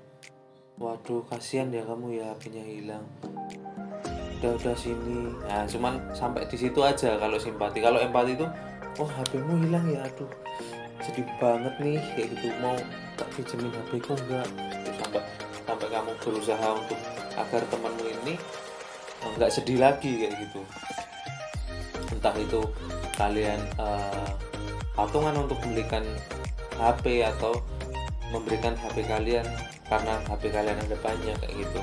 Waduh 0.80 1.28
kasihan 1.28 1.68
ya 1.68 1.84
kamu 1.84 2.16
ya 2.16 2.32
HP-nya 2.32 2.64
hilang. 2.64 3.04
Udah 4.40 4.56
udah 4.56 4.72
sini. 4.72 5.36
Nah 5.44 5.68
cuman 5.68 6.00
sampai 6.16 6.48
di 6.48 6.56
situ 6.56 6.80
aja 6.80 7.20
kalau 7.20 7.36
simpati. 7.36 7.84
Kalau 7.84 8.00
empati 8.00 8.32
itu 8.32 8.48
oh 8.96 9.08
HP-mu 9.12 9.60
hilang 9.68 9.84
ya 9.92 10.08
aduh 10.08 10.32
sedih 11.04 11.28
banget 11.36 11.74
nih 11.84 12.00
kayak 12.16 12.32
gitu. 12.32 12.48
Mau 12.64 12.74
tak 13.20 13.28
pinjemin 13.36 13.68
HP 13.68 14.00
ku 14.00 14.16
enggak? 14.16 14.48
Sampai 14.96 15.20
sampai 15.68 15.88
kamu 15.92 16.12
berusaha 16.24 16.68
untuk 16.72 16.98
agar 17.36 17.62
temanmu 17.68 18.06
ini 18.24 18.34
enggak 19.36 19.52
sedih 19.52 19.78
lagi 19.78 20.26
kayak 20.26 20.34
gitu 20.48 20.64
entah 22.22 22.38
itu 22.38 22.62
kalian 23.18 23.58
uh, 23.82 24.30
patungan 24.94 25.34
untuk 25.42 25.58
membelikan 25.66 26.06
HP 26.78 27.26
atau 27.26 27.58
memberikan 28.30 28.78
HP 28.78 29.10
kalian 29.10 29.42
karena 29.90 30.22
HP 30.30 30.54
kalian 30.54 30.78
ada 30.78 30.96
banyak 31.02 31.34
kayak 31.34 31.54
gitu. 31.58 31.80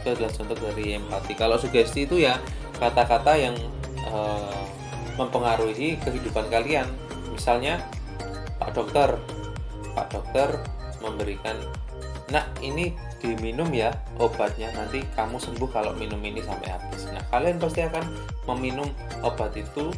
Itu 0.00 0.06
adalah 0.16 0.32
contoh 0.32 0.56
dari 0.56 0.96
empati 0.96 1.36
kalau 1.36 1.60
sugesti 1.60 2.08
itu 2.08 2.24
ya 2.24 2.40
kata-kata 2.80 3.36
yang 3.36 3.52
uh, 4.08 4.64
mempengaruhi 5.20 6.00
kehidupan 6.00 6.48
kalian. 6.48 6.88
Misalnya 7.28 7.84
Pak 8.56 8.72
Dokter 8.72 9.20
Pak 9.92 10.16
Dokter 10.16 10.64
memberikan 11.04 11.60
nah 12.32 12.48
ini 12.64 12.96
diminum 13.22 13.70
ya 13.70 13.94
obatnya. 14.18 14.74
Nanti 14.74 15.06
kamu 15.14 15.38
sembuh 15.38 15.70
kalau 15.70 15.94
minum 15.94 16.18
ini 16.18 16.42
sampai 16.42 16.68
habis. 16.74 17.06
Nah 17.14 17.22
kalian 17.30 17.62
pasti 17.62 17.86
akan 17.86 18.04
meminum 18.50 18.90
obat 19.22 19.54
itu 19.54 19.94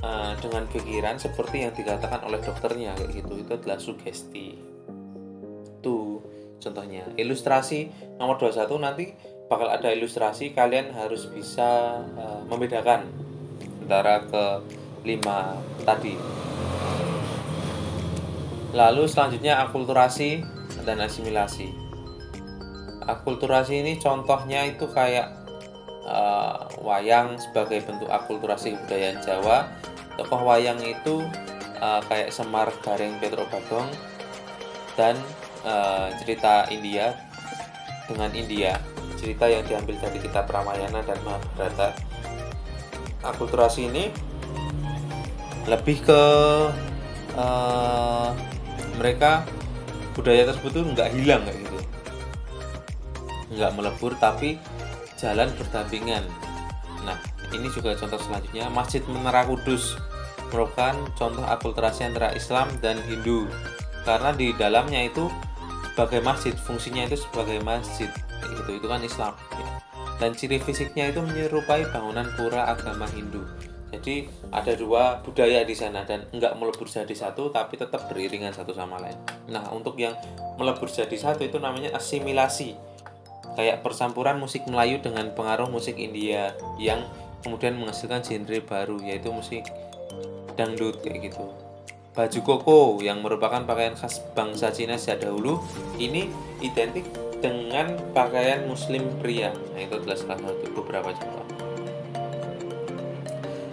uh, 0.00 0.32
dengan 0.40 0.64
pikiran 0.72 1.20
seperti 1.20 1.68
yang 1.68 1.76
dikatakan 1.76 2.24
oleh 2.24 2.40
dokternya 2.40 2.96
kayak 2.96 3.12
gitu. 3.20 3.32
Itu 3.44 3.52
adalah 3.60 3.76
sugesti. 3.76 4.72
Contohnya. 6.62 7.02
Ilustrasi 7.18 7.90
nomor 8.22 8.38
21 8.38 8.70
nanti 8.78 9.10
bakal 9.50 9.66
ada 9.66 9.90
ilustrasi 9.90 10.54
kalian 10.54 10.94
harus 10.94 11.26
bisa 11.26 12.00
uh, 12.14 12.40
membedakan 12.46 13.10
antara 13.82 14.22
ke 14.22 14.44
lima 15.02 15.58
tadi. 15.82 16.14
Lalu 18.72 19.04
selanjutnya 19.10 19.60
akulturasi 19.66 20.46
dan 20.86 21.02
asimilasi 21.02 21.81
akulturasi 23.06 23.82
ini 23.82 23.98
contohnya 23.98 24.66
itu 24.66 24.86
kayak 24.90 25.32
eh, 26.06 26.58
wayang 26.82 27.38
sebagai 27.38 27.82
bentuk 27.86 28.10
akulturasi 28.10 28.76
kebudayaan 28.76 29.18
Jawa. 29.22 29.70
Tokoh 30.18 30.42
wayang 30.44 30.78
itu 30.82 31.24
eh, 31.80 32.00
kayak 32.06 32.30
Semar 32.34 32.68
Gareng 32.82 33.18
Petro 33.18 33.46
Bagong 33.48 33.90
dan 34.98 35.16
eh, 35.64 36.08
cerita 36.22 36.66
India 36.68 37.16
dengan 38.06 38.30
India. 38.34 38.78
Cerita 39.18 39.46
yang 39.46 39.62
diambil 39.62 39.94
dari 40.02 40.18
kitab 40.18 40.50
Ramayana 40.50 40.98
dan 41.06 41.18
Mahabharata. 41.22 41.94
Akulturasi 43.22 43.86
ini 43.86 44.10
lebih 45.70 46.02
ke 46.02 46.22
eh, 47.38 48.28
mereka 48.98 49.46
budaya 50.12 50.44
tersebut 50.44 50.70
tuh 50.76 50.84
nggak 50.92 51.10
hilang 51.16 51.42
kayak 51.48 51.58
gitu 51.64 51.71
nggak 53.52 53.72
melebur 53.76 54.16
tapi 54.16 54.56
jalan 55.20 55.52
berdampingan. 55.54 56.24
Nah 57.06 57.18
ini 57.52 57.68
juga 57.70 57.94
contoh 57.94 58.18
selanjutnya. 58.18 58.66
Masjid 58.72 59.04
Menara 59.06 59.44
Kudus 59.46 59.94
merupakan 60.50 60.96
contoh 61.16 61.44
akulturasi 61.44 62.08
antara 62.08 62.32
Islam 62.36 62.68
dan 62.80 63.00
Hindu. 63.06 63.48
Karena 64.02 64.34
di 64.34 64.50
dalamnya 64.58 65.06
itu 65.06 65.30
sebagai 65.92 66.24
masjid 66.24 66.56
fungsinya 66.56 67.06
itu 67.06 67.20
sebagai 67.20 67.60
masjid. 67.62 68.08
Gitu 68.42 68.82
itu 68.82 68.86
kan 68.90 69.00
Islam 69.00 69.32
ya. 69.54 69.66
dan 70.18 70.34
ciri 70.34 70.58
fisiknya 70.58 71.10
itu 71.10 71.22
menyerupai 71.22 71.86
bangunan 71.90 72.26
pura 72.34 72.66
agama 72.68 73.06
Hindu. 73.10 73.42
Jadi 73.92 74.24
ada 74.48 74.72
dua 74.72 75.20
budaya 75.20 75.62
di 75.68 75.76
sana 75.76 76.02
dan 76.08 76.24
nggak 76.32 76.56
melebur 76.56 76.88
jadi 76.88 77.12
satu 77.12 77.52
tapi 77.52 77.76
tetap 77.76 78.08
beriringan 78.08 78.50
satu 78.50 78.72
sama 78.72 78.96
lain. 78.98 79.18
Nah 79.52 79.68
untuk 79.70 80.00
yang 80.00 80.16
melebur 80.56 80.88
jadi 80.88 81.12
satu 81.12 81.44
itu 81.44 81.60
namanya 81.60 81.92
asimilasi 81.94 82.91
kayak 83.54 83.84
percampuran 83.84 84.40
musik 84.40 84.64
Melayu 84.64 85.00
dengan 85.04 85.32
pengaruh 85.36 85.68
musik 85.68 86.00
India 86.00 86.56
yang 86.80 87.04
kemudian 87.42 87.76
menghasilkan 87.76 88.22
genre 88.24 88.58
baru 88.64 88.96
yaitu 89.02 89.28
musik 89.34 89.66
dangdut 90.54 91.02
kayak 91.02 91.32
gitu. 91.32 91.44
Baju 92.12 92.40
koko 92.44 92.80
yang 93.00 93.24
merupakan 93.24 93.64
pakaian 93.64 93.96
khas 93.96 94.20
bangsa 94.36 94.68
Cina 94.68 95.00
sejak 95.00 95.24
dahulu 95.24 95.64
ini 95.96 96.28
identik 96.60 97.08
dengan 97.40 97.96
pakaian 98.12 98.68
muslim 98.68 99.08
pria. 99.18 99.50
Nah 99.72 99.80
itu 99.80 99.96
adalah 99.96 100.16
salah 100.20 100.38
satu 100.38 100.66
beberapa 100.76 101.08
contoh. 101.16 101.46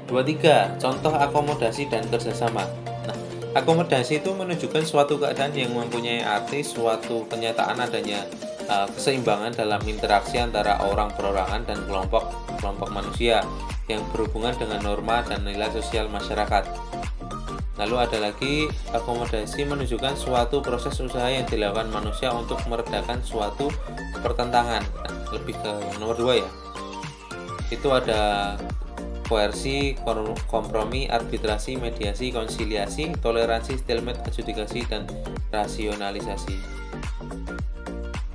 23. 0.10 0.82
Contoh 0.82 1.13
akomodasi 1.13 1.86
dan 1.86 2.02
kerjasama. 2.10 2.65
Nah, 3.06 3.18
akomodasi 3.54 4.26
itu 4.26 4.34
menunjukkan 4.34 4.82
suatu 4.82 5.22
keadaan 5.22 5.54
yang 5.54 5.70
mempunyai 5.78 6.26
arti 6.26 6.65
suatu 6.65 7.30
kenyataan 7.30 7.78
adanya 7.78 8.26
uh, 8.69 8.88
keseimbangan 8.93 9.58
dalam 9.58 9.82
interaksi 9.89 10.38
antara 10.38 10.79
orang 10.86 11.12
perorangan 11.17 11.65
dan 11.65 11.82
kelompok 11.89 12.29
kelompok 12.62 12.93
manusia 12.93 13.41
yang 13.89 14.05
berhubungan 14.13 14.53
dengan 14.55 14.86
norma 14.86 15.25
dan 15.25 15.41
nilai 15.41 15.73
sosial 15.73 16.08
masyarakat. 16.08 16.69
Lalu 17.79 17.95
ada 17.95 18.17
lagi 18.19 18.67
akomodasi 18.91 19.63
menunjukkan 19.63 20.19
suatu 20.19 20.60
proses 20.60 20.99
usaha 20.99 21.32
yang 21.32 21.47
dilakukan 21.47 21.88
manusia 21.89 22.27
untuk 22.36 22.60
meredakan 22.67 23.23
suatu 23.23 23.71
pertentangan. 24.19 24.84
Lebih 25.32 25.55
ke 25.55 25.71
nomor 25.97 26.19
dua 26.19 26.43
ya. 26.43 26.49
Itu 27.71 27.95
ada 27.95 28.53
koersi, 29.32 29.95
kompromi, 30.49 31.08
arbitrasi, 31.08 31.79
mediasi, 31.79 32.34
konsiliasi, 32.36 33.15
toleransi, 33.21 33.77
stalemate, 33.79 34.25
adjudikasi, 34.27 34.89
dan 34.89 35.05
rasionalisasi. 35.53 36.58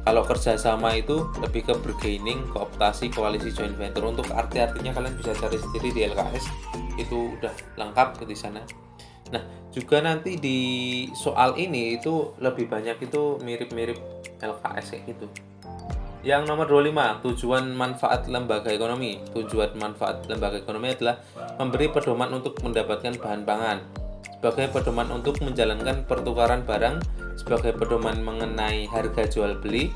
Kalau 0.04 0.20
kerjasama 0.20 1.00
itu 1.00 1.32
lebih 1.40 1.64
ke 1.64 1.72
bargaining, 1.80 2.44
kooptasi, 2.52 3.08
koalisi, 3.08 3.48
joint 3.56 3.72
venture. 3.72 4.04
Untuk 4.04 4.28
arti-artinya 4.28 4.92
kalian 4.92 5.16
bisa 5.16 5.32
cari 5.32 5.56
sendiri 5.56 5.88
di 5.96 6.00
LKS. 6.12 6.44
Itu 7.00 7.32
udah 7.40 7.52
lengkap 7.80 8.20
di 8.28 8.36
sana. 8.36 8.60
Nah, 9.32 9.40
juga 9.72 10.04
nanti 10.04 10.36
di 10.36 10.58
soal 11.16 11.56
ini 11.56 11.96
itu 11.96 12.36
lebih 12.36 12.68
banyak 12.68 13.00
itu 13.00 13.40
mirip-mirip 13.40 13.96
LKS 14.44 14.92
kayak 14.92 15.04
gitu. 15.16 15.26
Yang 16.20 16.52
nomor 16.52 16.68
25, 16.68 17.24
tujuan 17.24 17.64
manfaat 17.72 18.28
lembaga 18.28 18.68
ekonomi. 18.72 19.24
Tujuan 19.32 19.72
manfaat 19.76 20.28
lembaga 20.28 20.60
ekonomi 20.60 20.92
adalah 20.92 21.16
memberi 21.56 21.88
pedoman 21.88 22.28
untuk 22.32 22.60
mendapatkan 22.60 23.16
bahan 23.20 23.42
pangan, 23.44 23.78
sebagai 24.44 24.76
pedoman 24.76 25.08
untuk 25.08 25.40
menjalankan 25.40 26.04
pertukaran 26.04 26.68
barang, 26.68 27.00
sebagai 27.32 27.72
pedoman 27.80 28.20
mengenai 28.20 28.84
harga 28.92 29.24
jual 29.24 29.56
beli, 29.56 29.88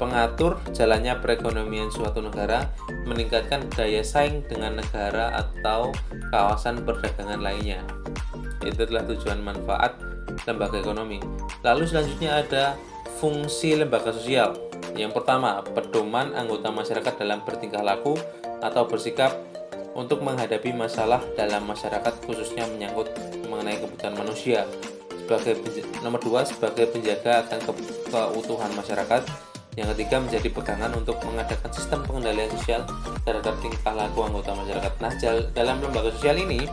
pengatur 0.00 0.56
jalannya 0.72 1.20
perekonomian 1.20 1.92
suatu 1.92 2.24
negara, 2.24 2.72
meningkatkan 3.04 3.68
daya 3.76 4.00
saing 4.00 4.48
dengan 4.48 4.80
negara 4.80 5.36
atau 5.36 5.92
kawasan 6.32 6.88
perdagangan 6.88 7.44
lainnya. 7.44 7.84
Itu 8.64 8.88
adalah 8.88 9.04
tujuan 9.12 9.44
manfaat 9.44 10.00
lembaga 10.48 10.80
ekonomi. 10.80 11.20
Lalu 11.60 11.84
selanjutnya 11.84 12.40
ada 12.40 12.80
fungsi 13.20 13.76
lembaga 13.76 14.08
sosial. 14.16 14.56
Yang 14.96 15.20
pertama, 15.20 15.60
pedoman 15.68 16.32
anggota 16.32 16.72
masyarakat 16.72 17.20
dalam 17.20 17.44
bertingkah 17.44 17.84
laku 17.84 18.16
atau 18.64 18.88
bersikap 18.88 19.36
untuk 19.92 20.24
menghadapi 20.24 20.72
masalah 20.72 21.20
dalam 21.36 21.68
masyarakat 21.68 22.24
khususnya 22.24 22.64
menyangkut 22.72 23.12
mengenai 23.62 23.78
kebutuhan 23.78 24.14
manusia. 24.18 24.66
Sebagai 25.22 25.54
nomor 26.02 26.18
dua 26.18 26.42
sebagai 26.42 26.90
penjaga 26.90 27.46
akan 27.46 27.58
ke- 27.62 28.10
keutuhan 28.10 28.74
masyarakat. 28.74 29.22
Yang 29.78 29.88
ketiga 29.96 30.16
menjadi 30.20 30.48
pegangan 30.52 30.92
untuk 30.98 31.16
mengadakan 31.24 31.70
sistem 31.72 32.04
pengendalian 32.04 32.50
sosial 32.58 32.82
terhadap 33.24 33.54
tingkah 33.62 33.94
laku 33.94 34.26
anggota 34.26 34.52
masyarakat. 34.52 34.92
Nah, 35.00 35.12
dalam 35.54 35.80
lembaga 35.80 36.10
sosial 36.12 36.42
ini 36.42 36.66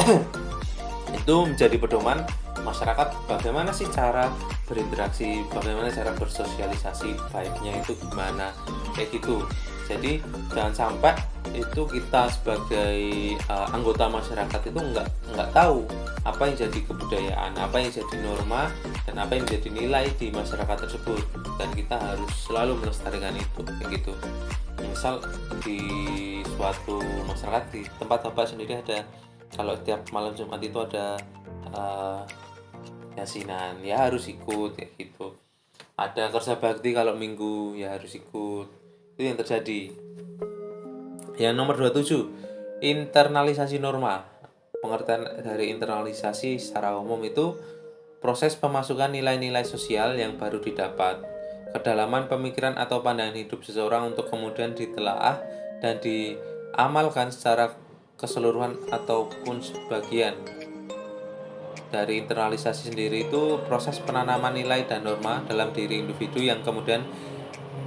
itu 1.20 1.34
menjadi 1.46 1.76
pedoman 1.78 2.18
masyarakat 2.66 3.14
bagaimana 3.30 3.70
sih 3.70 3.86
cara 3.92 4.32
berinteraksi, 4.66 5.44
bagaimana 5.52 5.92
cara 5.92 6.10
bersosialisasi 6.16 7.14
baiknya 7.30 7.78
itu 7.78 7.94
gimana 8.08 8.50
kayak 8.96 9.14
gitu. 9.14 9.46
Jadi 9.92 10.24
jangan 10.56 10.72
sampai 10.72 11.12
itu 11.52 11.84
kita 11.84 12.32
sebagai 12.32 12.96
uh, 13.52 13.68
anggota 13.76 14.08
masyarakat 14.08 14.60
itu 14.72 14.80
nggak 14.80 15.08
nggak 15.36 15.50
tahu 15.52 15.84
apa 16.24 16.42
yang 16.48 16.56
jadi 16.56 16.78
kebudayaan, 16.86 17.52
apa 17.60 17.76
yang 17.82 17.92
jadi 17.92 18.14
norma 18.24 18.72
dan 19.04 19.20
apa 19.20 19.36
yang 19.36 19.44
jadi 19.44 19.68
nilai 19.68 20.08
di 20.16 20.32
masyarakat 20.32 20.88
tersebut. 20.88 21.20
Dan 21.60 21.68
kita 21.76 22.00
harus 22.00 22.32
selalu 22.48 22.80
melestarikan 22.80 23.36
itu 23.36 23.60
kayak 23.60 24.00
gitu. 24.00 24.12
Misal 24.80 25.20
di 25.60 25.80
suatu 26.56 27.04
masyarakat 27.28 27.64
di 27.68 27.84
tempat 28.00 28.18
bapak 28.32 28.48
sendiri 28.48 28.80
ada 28.80 29.04
kalau 29.52 29.76
tiap 29.84 30.08
malam 30.08 30.32
Jumat 30.32 30.62
itu 30.64 30.78
ada 30.80 31.20
uh, 31.76 32.24
yasinan 33.12 33.84
ya 33.84 34.08
harus 34.08 34.24
ikut 34.32 34.72
kayak 34.72 34.96
gitu. 34.96 35.36
Ada 36.00 36.32
kerja 36.32 36.56
bakti 36.56 36.96
kalau 36.96 37.12
minggu 37.12 37.76
ya 37.76 37.92
harus 37.92 38.16
ikut 38.16 38.81
itu 39.16 39.22
yang 39.28 39.38
terjadi. 39.38 39.80
Yang 41.36 41.54
nomor 41.56 41.74
27 41.76 42.82
internalisasi 42.82 43.78
norma. 43.78 44.26
Pengertian 44.82 45.22
dari 45.46 45.70
internalisasi 45.70 46.58
secara 46.58 46.98
umum 46.98 47.22
itu 47.22 47.54
proses 48.18 48.58
pemasukan 48.58 49.14
nilai-nilai 49.14 49.62
sosial 49.62 50.18
yang 50.18 50.34
baru 50.38 50.58
didapat 50.58 51.22
kedalaman 51.72 52.28
pemikiran 52.28 52.76
atau 52.76 53.00
pandangan 53.00 53.34
hidup 53.34 53.64
seseorang 53.64 54.12
untuk 54.12 54.28
kemudian 54.28 54.76
ditelaah 54.76 55.40
dan 55.80 55.98
diamalkan 55.98 57.32
secara 57.32 57.72
keseluruhan 58.20 58.76
ataupun 58.92 59.64
sebagian. 59.64 60.36
Dari 61.88 62.24
internalisasi 62.24 62.92
sendiri 62.92 63.28
itu 63.28 63.60
proses 63.68 64.00
penanaman 64.00 64.56
nilai 64.56 64.88
dan 64.88 65.04
norma 65.04 65.44
dalam 65.44 65.72
diri 65.76 66.00
individu 66.00 66.40
yang 66.40 66.64
kemudian 66.64 67.04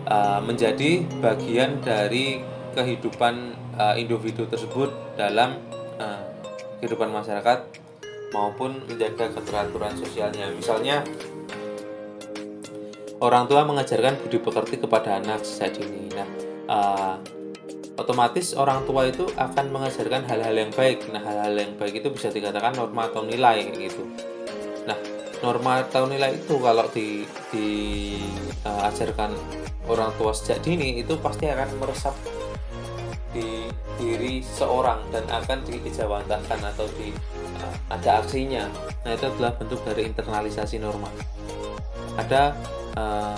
uh, 0.10 0.40
menjadi 0.42 1.06
bagian 1.22 1.82
dari 1.82 2.42
kehidupan 2.76 3.56
uh, 3.80 3.96
individu 3.96 4.46
tersebut 4.46 4.92
dalam 5.16 5.58
uh, 5.98 6.22
kehidupan 6.82 7.10
masyarakat 7.12 7.60
maupun 8.36 8.84
menjaga 8.90 9.32
keteraturan 9.32 9.96
sosialnya. 9.96 10.52
Misalnya 10.52 11.06
orang 13.24 13.48
tua 13.48 13.64
mengajarkan 13.64 14.20
budi 14.20 14.44
pekerti 14.44 14.76
kepada 14.82 15.24
anak 15.24 15.48
sejak 15.48 15.80
dini. 15.80 16.12
Nah, 16.12 16.28
otomatis 17.96 18.52
orang 18.60 18.84
tua 18.84 19.08
itu 19.08 19.24
akan 19.40 19.72
mengajarkan 19.72 20.28
hal-hal 20.28 20.52
yang 20.52 20.72
baik. 20.76 21.08
Nah, 21.16 21.24
hal-hal 21.24 21.56
yang 21.56 21.80
baik 21.80 22.04
itu 22.04 22.12
bisa 22.12 22.28
dikatakan 22.28 22.76
norma 22.76 23.08
atau 23.08 23.24
nilai 23.24 23.72
gitu. 23.72 24.04
Norma 25.44 25.84
atau 25.84 26.08
nilai 26.08 26.40
itu 26.40 26.56
kalau 26.60 26.88
di 26.92 27.28
diajarkan 27.52 29.32
orang 29.86 30.12
tua 30.18 30.32
sejak 30.34 30.64
dini 30.66 31.02
itu 31.02 31.16
pasti 31.20 31.50
akan 31.50 31.70
meresap 31.80 32.16
di 33.36 33.68
diri 34.00 34.40
seorang 34.44 35.04
dan 35.12 35.28
akan 35.28 35.64
dijawantahkan 35.68 36.60
atau 36.76 36.88
di 36.96 37.12
uh, 37.60 37.76
ada 37.92 38.24
aksinya. 38.24 38.68
Nah, 39.04 39.12
itu 39.12 39.28
adalah 39.28 39.56
bentuk 39.56 39.80
dari 39.84 40.08
internalisasi 40.08 40.80
norma. 40.80 41.12
Ada 42.16 42.56
uh, 42.96 43.38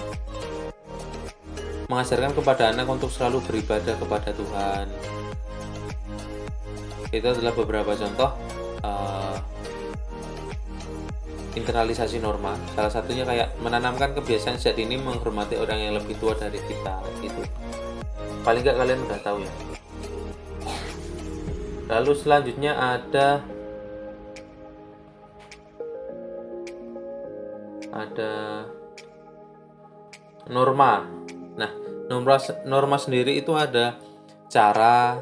mengajarkan 1.87 2.35
kepada 2.35 2.75
anak 2.75 2.87
untuk 2.89 3.09
selalu 3.09 3.41
beribadah 3.47 3.95
kepada 3.95 4.29
Tuhan 4.35 4.87
itu 7.15 7.23
adalah 7.23 7.55
beberapa 7.55 7.95
contoh 7.95 8.35
uh, 8.83 9.35
internalisasi 11.57 12.21
norma. 12.21 12.53
Salah 12.77 12.93
satunya 12.93 13.25
kayak 13.25 13.57
menanamkan 13.59 14.13
kebiasaan 14.13 14.61
sejak 14.61 14.77
dini 14.77 14.95
menghormati 15.01 15.57
orang 15.57 15.81
yang 15.81 15.93
lebih 15.97 16.13
tua 16.21 16.37
dari 16.37 16.61
kita 16.61 17.01
gitu. 17.25 17.41
Paling 18.45 18.61
nggak 18.63 18.77
kalian 18.77 18.99
udah 19.03 19.19
tahu 19.25 19.37
ya. 19.41 19.53
Lalu 21.87 22.11
selanjutnya 22.15 22.73
ada 22.77 23.41
ada 27.91 28.33
norma. 30.47 31.03
Nah 31.57 31.71
norma 32.07 32.37
norma 32.63 32.97
sendiri 33.01 33.35
itu 33.35 33.51
ada 33.57 33.97
cara 34.47 35.19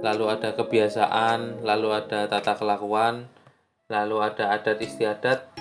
lalu 0.00 0.32
ada 0.32 0.56
kebiasaan, 0.56 1.60
lalu 1.60 1.92
ada 1.92 2.24
tata 2.24 2.56
kelakuan, 2.56 3.28
lalu 3.92 4.16
ada 4.24 4.56
adat 4.56 4.80
istiadat 4.80 5.59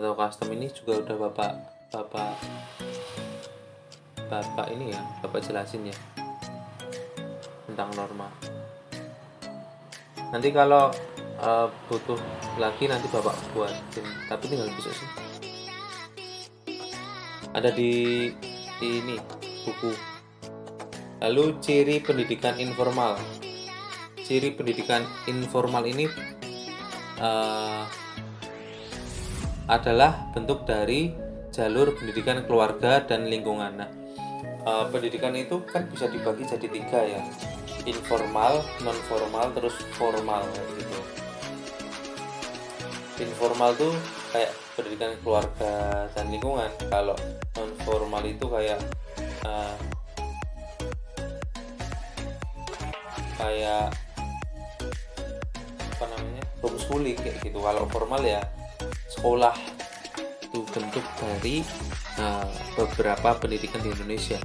atau 0.00 0.16
custom 0.16 0.48
ini 0.56 0.72
juga 0.72 1.04
udah 1.04 1.16
bapak 1.28 1.52
bapak 1.92 2.32
bapak 4.32 4.66
ini 4.72 4.96
ya 4.96 5.00
bapak 5.20 5.44
jelasin 5.44 5.92
ya 5.92 5.96
tentang 7.68 7.92
norma. 7.92 8.32
Nanti 10.32 10.48
kalau 10.56 10.88
uh, 11.44 11.68
butuh 11.92 12.16
lagi 12.56 12.88
nanti 12.88 13.12
bapak 13.12 13.36
buatin, 13.52 14.06
tapi 14.26 14.48
tinggal 14.48 14.72
besok 14.72 14.94
sih. 14.96 15.10
Ada 17.50 17.74
di, 17.74 18.30
di 18.78 18.88
ini 19.02 19.18
buku 19.66 19.90
Lalu 21.20 21.60
ciri 21.60 22.00
pendidikan 22.00 22.56
informal. 22.56 23.20
Ciri 24.24 24.56
pendidikan 24.56 25.04
informal 25.28 25.84
ini 25.84 26.08
uh, 27.20 27.84
adalah 29.70 30.26
bentuk 30.34 30.66
dari 30.66 31.14
jalur 31.54 31.94
pendidikan 31.94 32.42
keluarga 32.42 33.06
dan 33.06 33.30
lingkungan. 33.30 33.78
Nah, 33.78 33.90
uh, 34.66 34.84
pendidikan 34.90 35.30
itu 35.38 35.62
kan 35.62 35.86
bisa 35.86 36.10
dibagi 36.10 36.42
jadi 36.42 36.66
tiga 36.66 37.00
ya, 37.06 37.22
informal, 37.86 38.66
non 38.82 38.98
formal, 39.06 39.54
terus 39.54 39.78
formal 39.94 40.42
gitu. 40.74 40.98
Informal 43.22 43.70
tuh 43.78 43.94
kayak 44.34 44.50
pendidikan 44.74 45.14
keluarga 45.22 46.06
dan 46.18 46.26
lingkungan. 46.34 46.70
Kalau 46.90 47.14
non 47.54 47.70
formal 47.86 48.26
itu 48.26 48.46
kayak 48.50 48.80
uh, 49.46 49.78
kayak 53.38 53.94
apa 56.00 56.04
namanya 56.16 56.44
homeschooling 56.64 57.16
kayak 57.20 57.36
gitu 57.44 57.60
kalau 57.60 57.84
formal 57.88 58.20
ya 58.24 58.40
sekolah 59.10 59.54
itu 60.40 60.62
bentuk 60.70 61.04
dari 61.18 61.62
uh, 62.18 62.46
beberapa 62.78 63.38
pendidikan 63.38 63.82
di 63.82 63.90
Indonesia. 63.90 64.38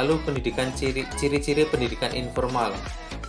Lalu 0.00 0.20
pendidikan 0.26 0.72
ciri 0.76 1.06
ciri 1.16 1.64
pendidikan 1.68 2.12
informal 2.12 2.72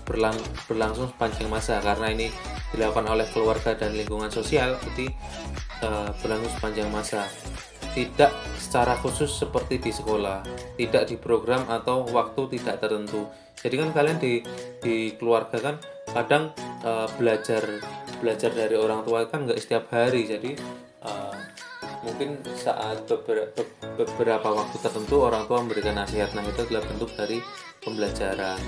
berlang, 0.06 0.38
berlangsung 0.70 1.12
sepanjang 1.12 1.50
masa 1.50 1.82
karena 1.82 2.14
ini 2.14 2.28
dilakukan 2.72 3.08
oleh 3.10 3.28
keluarga 3.32 3.74
dan 3.74 3.96
lingkungan 3.98 4.30
sosial 4.30 4.78
jadi 4.92 5.12
uh, 5.84 6.10
berlangsung 6.22 6.52
sepanjang 6.56 6.90
masa. 6.94 7.28
Tidak 7.96 8.60
secara 8.60 9.00
khusus 9.00 9.32
seperti 9.32 9.80
di 9.80 9.88
sekolah 9.88 10.44
tidak 10.76 11.08
di 11.08 11.16
program 11.16 11.64
atau 11.72 12.04
waktu 12.12 12.60
tidak 12.60 12.84
tertentu. 12.84 13.24
Jadi 13.56 13.76
kan 13.80 13.90
kalian 13.96 14.20
di 14.20 14.44
di 14.84 15.16
keluarga 15.16 15.58
kan 15.64 15.76
kadang 16.12 16.52
uh, 16.84 17.08
belajar 17.16 17.64
belajar 18.20 18.52
dari 18.52 18.76
orang 18.76 19.04
tua 19.04 19.28
kan 19.28 19.46
nggak 19.46 19.60
setiap 19.60 19.92
hari. 19.92 20.28
Jadi 20.28 20.56
uh, 21.04 21.36
mungkin 22.06 22.42
saat 22.56 23.06
beberapa, 23.10 23.66
beberapa 23.98 24.48
waktu 24.54 24.76
tertentu 24.80 25.26
orang 25.26 25.50
tua 25.50 25.62
memberikan 25.64 25.98
nasihat. 25.98 26.32
Nah 26.38 26.44
itu 26.46 26.66
adalah 26.66 26.84
bentuk 26.86 27.12
dari 27.18 27.42
pembelajaran. 27.82 28.60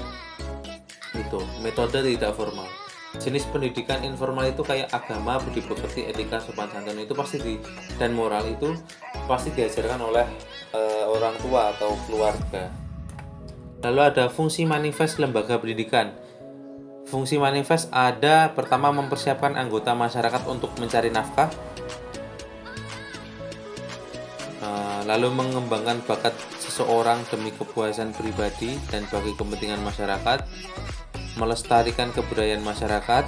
Itu 1.18 1.40
metode 1.62 2.04
tidak 2.04 2.34
formal. 2.38 2.70
Jenis 3.18 3.50
pendidikan 3.50 4.04
informal 4.06 4.52
itu 4.52 4.62
kayak 4.62 4.94
agama 4.94 5.42
budi 5.42 5.64
pekerti 5.64 6.06
etika 6.06 6.38
sopan 6.38 6.70
santun 6.70 7.02
itu 7.02 7.18
pasti 7.18 7.42
di 7.42 7.58
dan 7.98 8.14
moral 8.14 8.46
itu 8.46 8.78
pasti 9.26 9.50
diajarkan 9.56 9.98
oleh 10.06 10.28
uh, 10.76 11.06
orang 11.10 11.34
tua 11.42 11.74
atau 11.74 11.98
keluarga. 12.06 12.70
Lalu 13.82 14.02
ada 14.04 14.30
fungsi 14.30 14.68
manifest 14.70 15.18
lembaga 15.18 15.58
pendidikan. 15.58 16.14
Fungsi 17.08 17.40
manifest 17.40 17.88
ada 17.96 18.52
pertama 18.52 18.92
mempersiapkan 18.92 19.56
anggota 19.56 19.96
masyarakat 19.96 20.44
untuk 20.44 20.76
mencari 20.76 21.08
nafkah, 21.08 21.48
eh, 24.60 25.02
lalu 25.08 25.32
mengembangkan 25.32 26.04
bakat 26.04 26.36
seseorang 26.60 27.24
demi 27.32 27.56
kepuasan 27.56 28.12
pribadi 28.12 28.76
dan 28.92 29.08
bagi 29.08 29.32
kepentingan 29.40 29.80
masyarakat, 29.88 30.44
melestarikan 31.40 32.12
kebudayaan 32.12 32.60
masyarakat, 32.60 33.24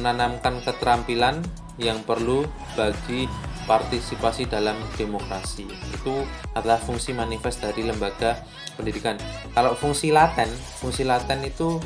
menanamkan 0.00 0.64
keterampilan 0.64 1.44
yang 1.76 2.00
perlu 2.08 2.48
bagi 2.80 3.28
partisipasi 3.68 4.48
dalam 4.48 4.74
demokrasi. 4.96 5.68
Itu 5.68 6.24
adalah 6.56 6.80
fungsi 6.80 7.12
manifest 7.12 7.60
dari 7.60 7.84
lembaga 7.84 8.40
pendidikan. 8.74 9.20
Kalau 9.52 9.76
fungsi 9.76 10.10
laten, 10.10 10.48
fungsi 10.80 11.04
laten 11.04 11.44
itu 11.46 11.78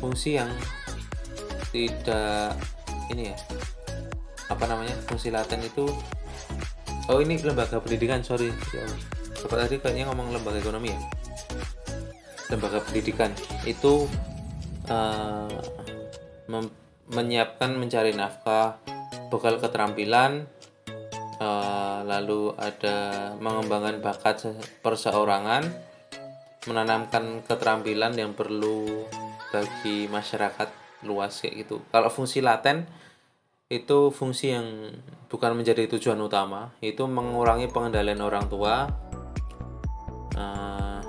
fungsi 0.00 0.40
yang 0.40 0.50
tidak 1.70 2.56
ini 3.12 3.30
ya. 3.30 3.36
Apa 4.50 4.66
namanya? 4.66 4.96
Fungsi 5.06 5.30
laten 5.30 5.62
itu 5.62 5.86
Oh, 7.10 7.18
ini 7.18 7.42
lembaga 7.42 7.82
pendidikan, 7.82 8.22
sorry. 8.22 8.54
Ya, 8.70 8.86
Bapak 9.42 9.66
tadi 9.66 9.82
kayaknya 9.82 10.14
ngomong 10.14 10.30
lembaga 10.30 10.62
ekonomi 10.62 10.94
ya. 10.94 11.00
Lembaga 12.54 12.78
pendidikan 12.86 13.34
itu 13.66 14.06
uh, 14.86 15.50
menyiapkan 17.10 17.74
mencari 17.74 18.14
nafkah, 18.14 18.78
bekal 19.26 19.58
keterampilan, 19.58 20.46
uh, 21.42 22.06
lalu 22.06 22.54
ada 22.54 23.34
mengembangkan 23.42 23.98
bakat 23.98 24.46
perseorangan, 24.78 25.66
menanamkan 26.70 27.42
keterampilan 27.42 28.14
yang 28.14 28.38
perlu 28.38 28.86
bagi 29.50 30.06
masyarakat 30.06 30.68
luas 31.06 31.42
kayak 31.42 31.66
gitu. 31.66 31.82
Kalau 31.90 32.10
fungsi 32.10 32.42
laten 32.42 32.86
itu 33.70 34.10
fungsi 34.10 34.50
yang 34.50 34.66
bukan 35.30 35.54
menjadi 35.54 35.86
tujuan 35.86 36.18
utama, 36.18 36.74
itu 36.82 37.06
mengurangi 37.06 37.70
pengendalian 37.70 38.18
orang 38.18 38.50
tua, 38.50 38.90
uh, 40.34 41.00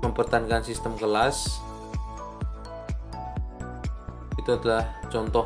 mempertahankan 0.00 0.64
sistem 0.64 0.96
kelas. 0.96 1.60
Itu 4.40 4.56
adalah 4.56 5.04
contoh 5.12 5.44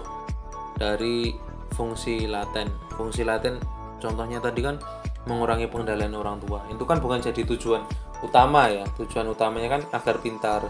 dari 0.78 1.34
fungsi 1.74 2.30
laten. 2.30 2.70
Fungsi 2.95 3.26
laten 3.26 3.59
contohnya 4.01 4.41
tadi 4.41 4.64
kan 4.64 4.80
mengurangi 5.28 5.68
pengendalian 5.68 6.16
orang 6.16 6.41
tua 6.41 6.64
itu 6.72 6.80
kan 6.88 6.97
bukan 6.99 7.20
jadi 7.20 7.45
tujuan 7.45 7.84
utama 8.20 8.68
ya 8.68 8.84
tujuan 9.00 9.28
utamanya 9.28 9.80
kan 9.80 9.82
agar 9.92 10.16
pintar. 10.20 10.62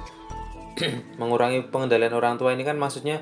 Mengurangi 1.20 1.66
pengendalian 1.68 2.14
orang 2.14 2.38
tua 2.38 2.54
ini 2.54 2.62
kan 2.62 2.78
maksudnya 2.78 3.20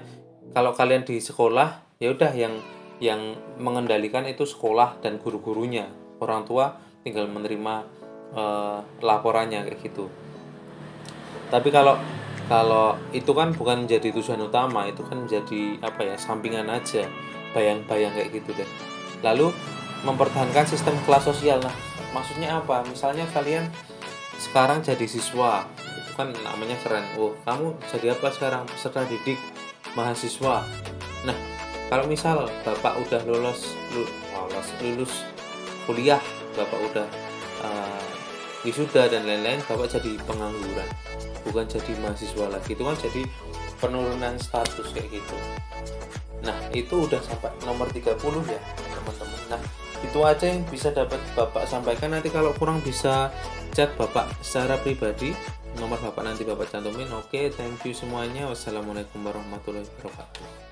kalau 0.52 0.72
kalian 0.72 1.04
di 1.04 1.20
sekolah 1.20 1.98
ya 2.00 2.12
udah 2.12 2.32
yang 2.32 2.54
yang 2.98 3.38
mengendalikan 3.58 4.26
itu 4.26 4.44
sekolah 4.44 5.00
dan 5.00 5.22
guru-gurunya. 5.22 5.88
Orang 6.18 6.44
tua 6.44 6.74
tinggal 7.06 7.30
menerima 7.30 7.74
uh, 8.34 8.82
laporannya 9.00 9.64
kayak 9.70 9.78
gitu. 9.80 10.10
Tapi 11.48 11.68
kalau 11.72 11.96
kalau 12.48 12.96
itu 13.12 13.28
kan 13.36 13.52
bukan 13.52 13.84
menjadi 13.84 14.08
tujuan 14.08 14.40
utama 14.40 14.88
itu 14.88 15.04
kan 15.04 15.24
menjadi 15.24 15.78
apa 15.84 16.00
ya 16.00 16.16
sampingan 16.16 16.68
aja 16.72 17.04
bayang-bayang 17.52 18.12
kayak 18.12 18.28
gitu 18.40 18.50
deh. 18.56 18.68
Lalu 19.20 19.52
mempertahankan 20.02 20.64
sistem 20.64 20.94
kelas 21.04 21.28
sosial 21.28 21.60
nah 21.60 21.72
maksudnya 22.12 22.58
apa? 22.58 22.82
Misalnya 22.88 23.28
kalian 23.30 23.68
sekarang 24.38 24.80
jadi 24.80 25.04
siswa. 25.04 25.66
Itu 25.76 26.14
kan 26.14 26.30
namanya 26.46 26.78
keren. 26.80 27.04
Oh 27.18 27.34
kamu 27.42 27.74
jadi 27.90 28.14
apa 28.14 28.30
sekarang? 28.30 28.64
Peserta 28.70 29.04
didik 29.10 29.38
mahasiswa. 29.98 30.62
Nah 31.26 31.36
kalau 31.90 32.06
misal 32.06 32.46
bapak 32.62 32.94
udah 33.02 33.20
lulus 33.26 33.74
lulus 33.92 34.68
lulus 34.80 35.12
kuliah 35.88 36.20
bapak 36.54 36.78
udah 36.92 37.08
uh, 37.64 38.04
wisuda 38.62 39.08
dan 39.08 39.24
lain-lain 39.24 39.58
bapak 39.66 39.88
jadi 39.98 40.20
pengangguran 40.28 40.88
bukan 41.48 41.66
jadi 41.66 41.92
mahasiswa 41.98 42.46
lagi. 42.46 42.76
Itu 42.76 42.82
kan 42.86 42.96
jadi 42.98 43.22
penurunan 43.82 44.34
status 44.38 44.92
kayak 44.94 45.10
gitu. 45.10 45.36
Nah 46.44 46.54
itu 46.70 47.08
udah 47.08 47.18
sampai 47.24 47.50
nomor 47.66 47.90
30 47.90 48.14
ya 48.46 48.60
teman-teman. 48.94 49.40
Nah 49.50 49.62
itu 49.98 50.18
aja 50.22 50.44
yang 50.46 50.62
bisa 50.68 50.94
dapat 50.94 51.18
bapak 51.34 51.64
sampaikan. 51.66 52.14
Nanti 52.14 52.30
kalau 52.30 52.54
kurang 52.54 52.78
bisa 52.84 53.32
chat 53.78 53.94
bapak 53.94 54.26
secara 54.42 54.74
pribadi 54.82 55.30
nomor 55.78 56.02
bapak 56.02 56.26
nanti 56.26 56.42
bapak 56.42 56.66
cantumin. 56.66 57.06
Oke 57.14 57.46
thank 57.54 57.78
you 57.86 57.94
semuanya. 57.94 58.50
Wassalamualaikum 58.50 59.22
warahmatullahi 59.22 59.86
wabarakatuh 59.86 60.67